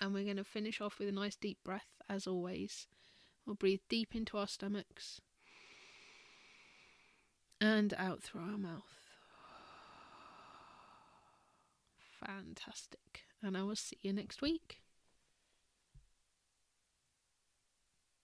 And 0.00 0.12
we're 0.12 0.24
going 0.24 0.36
to 0.36 0.44
finish 0.44 0.80
off 0.80 0.98
with 0.98 1.08
a 1.08 1.12
nice 1.12 1.34
deep 1.34 1.58
breath, 1.64 1.88
as 2.08 2.26
always. 2.26 2.86
We'll 3.46 3.56
breathe 3.56 3.80
deep 3.88 4.14
into 4.14 4.36
our 4.36 4.46
stomachs 4.46 5.20
and 7.60 7.94
out 7.98 8.22
through 8.22 8.42
our 8.42 8.58
mouth. 8.58 8.82
Fantastic. 12.24 13.24
And 13.42 13.56
I 13.56 13.62
will 13.62 13.76
see 13.76 13.98
you 14.02 14.12
next 14.12 14.42
week. 14.42 14.80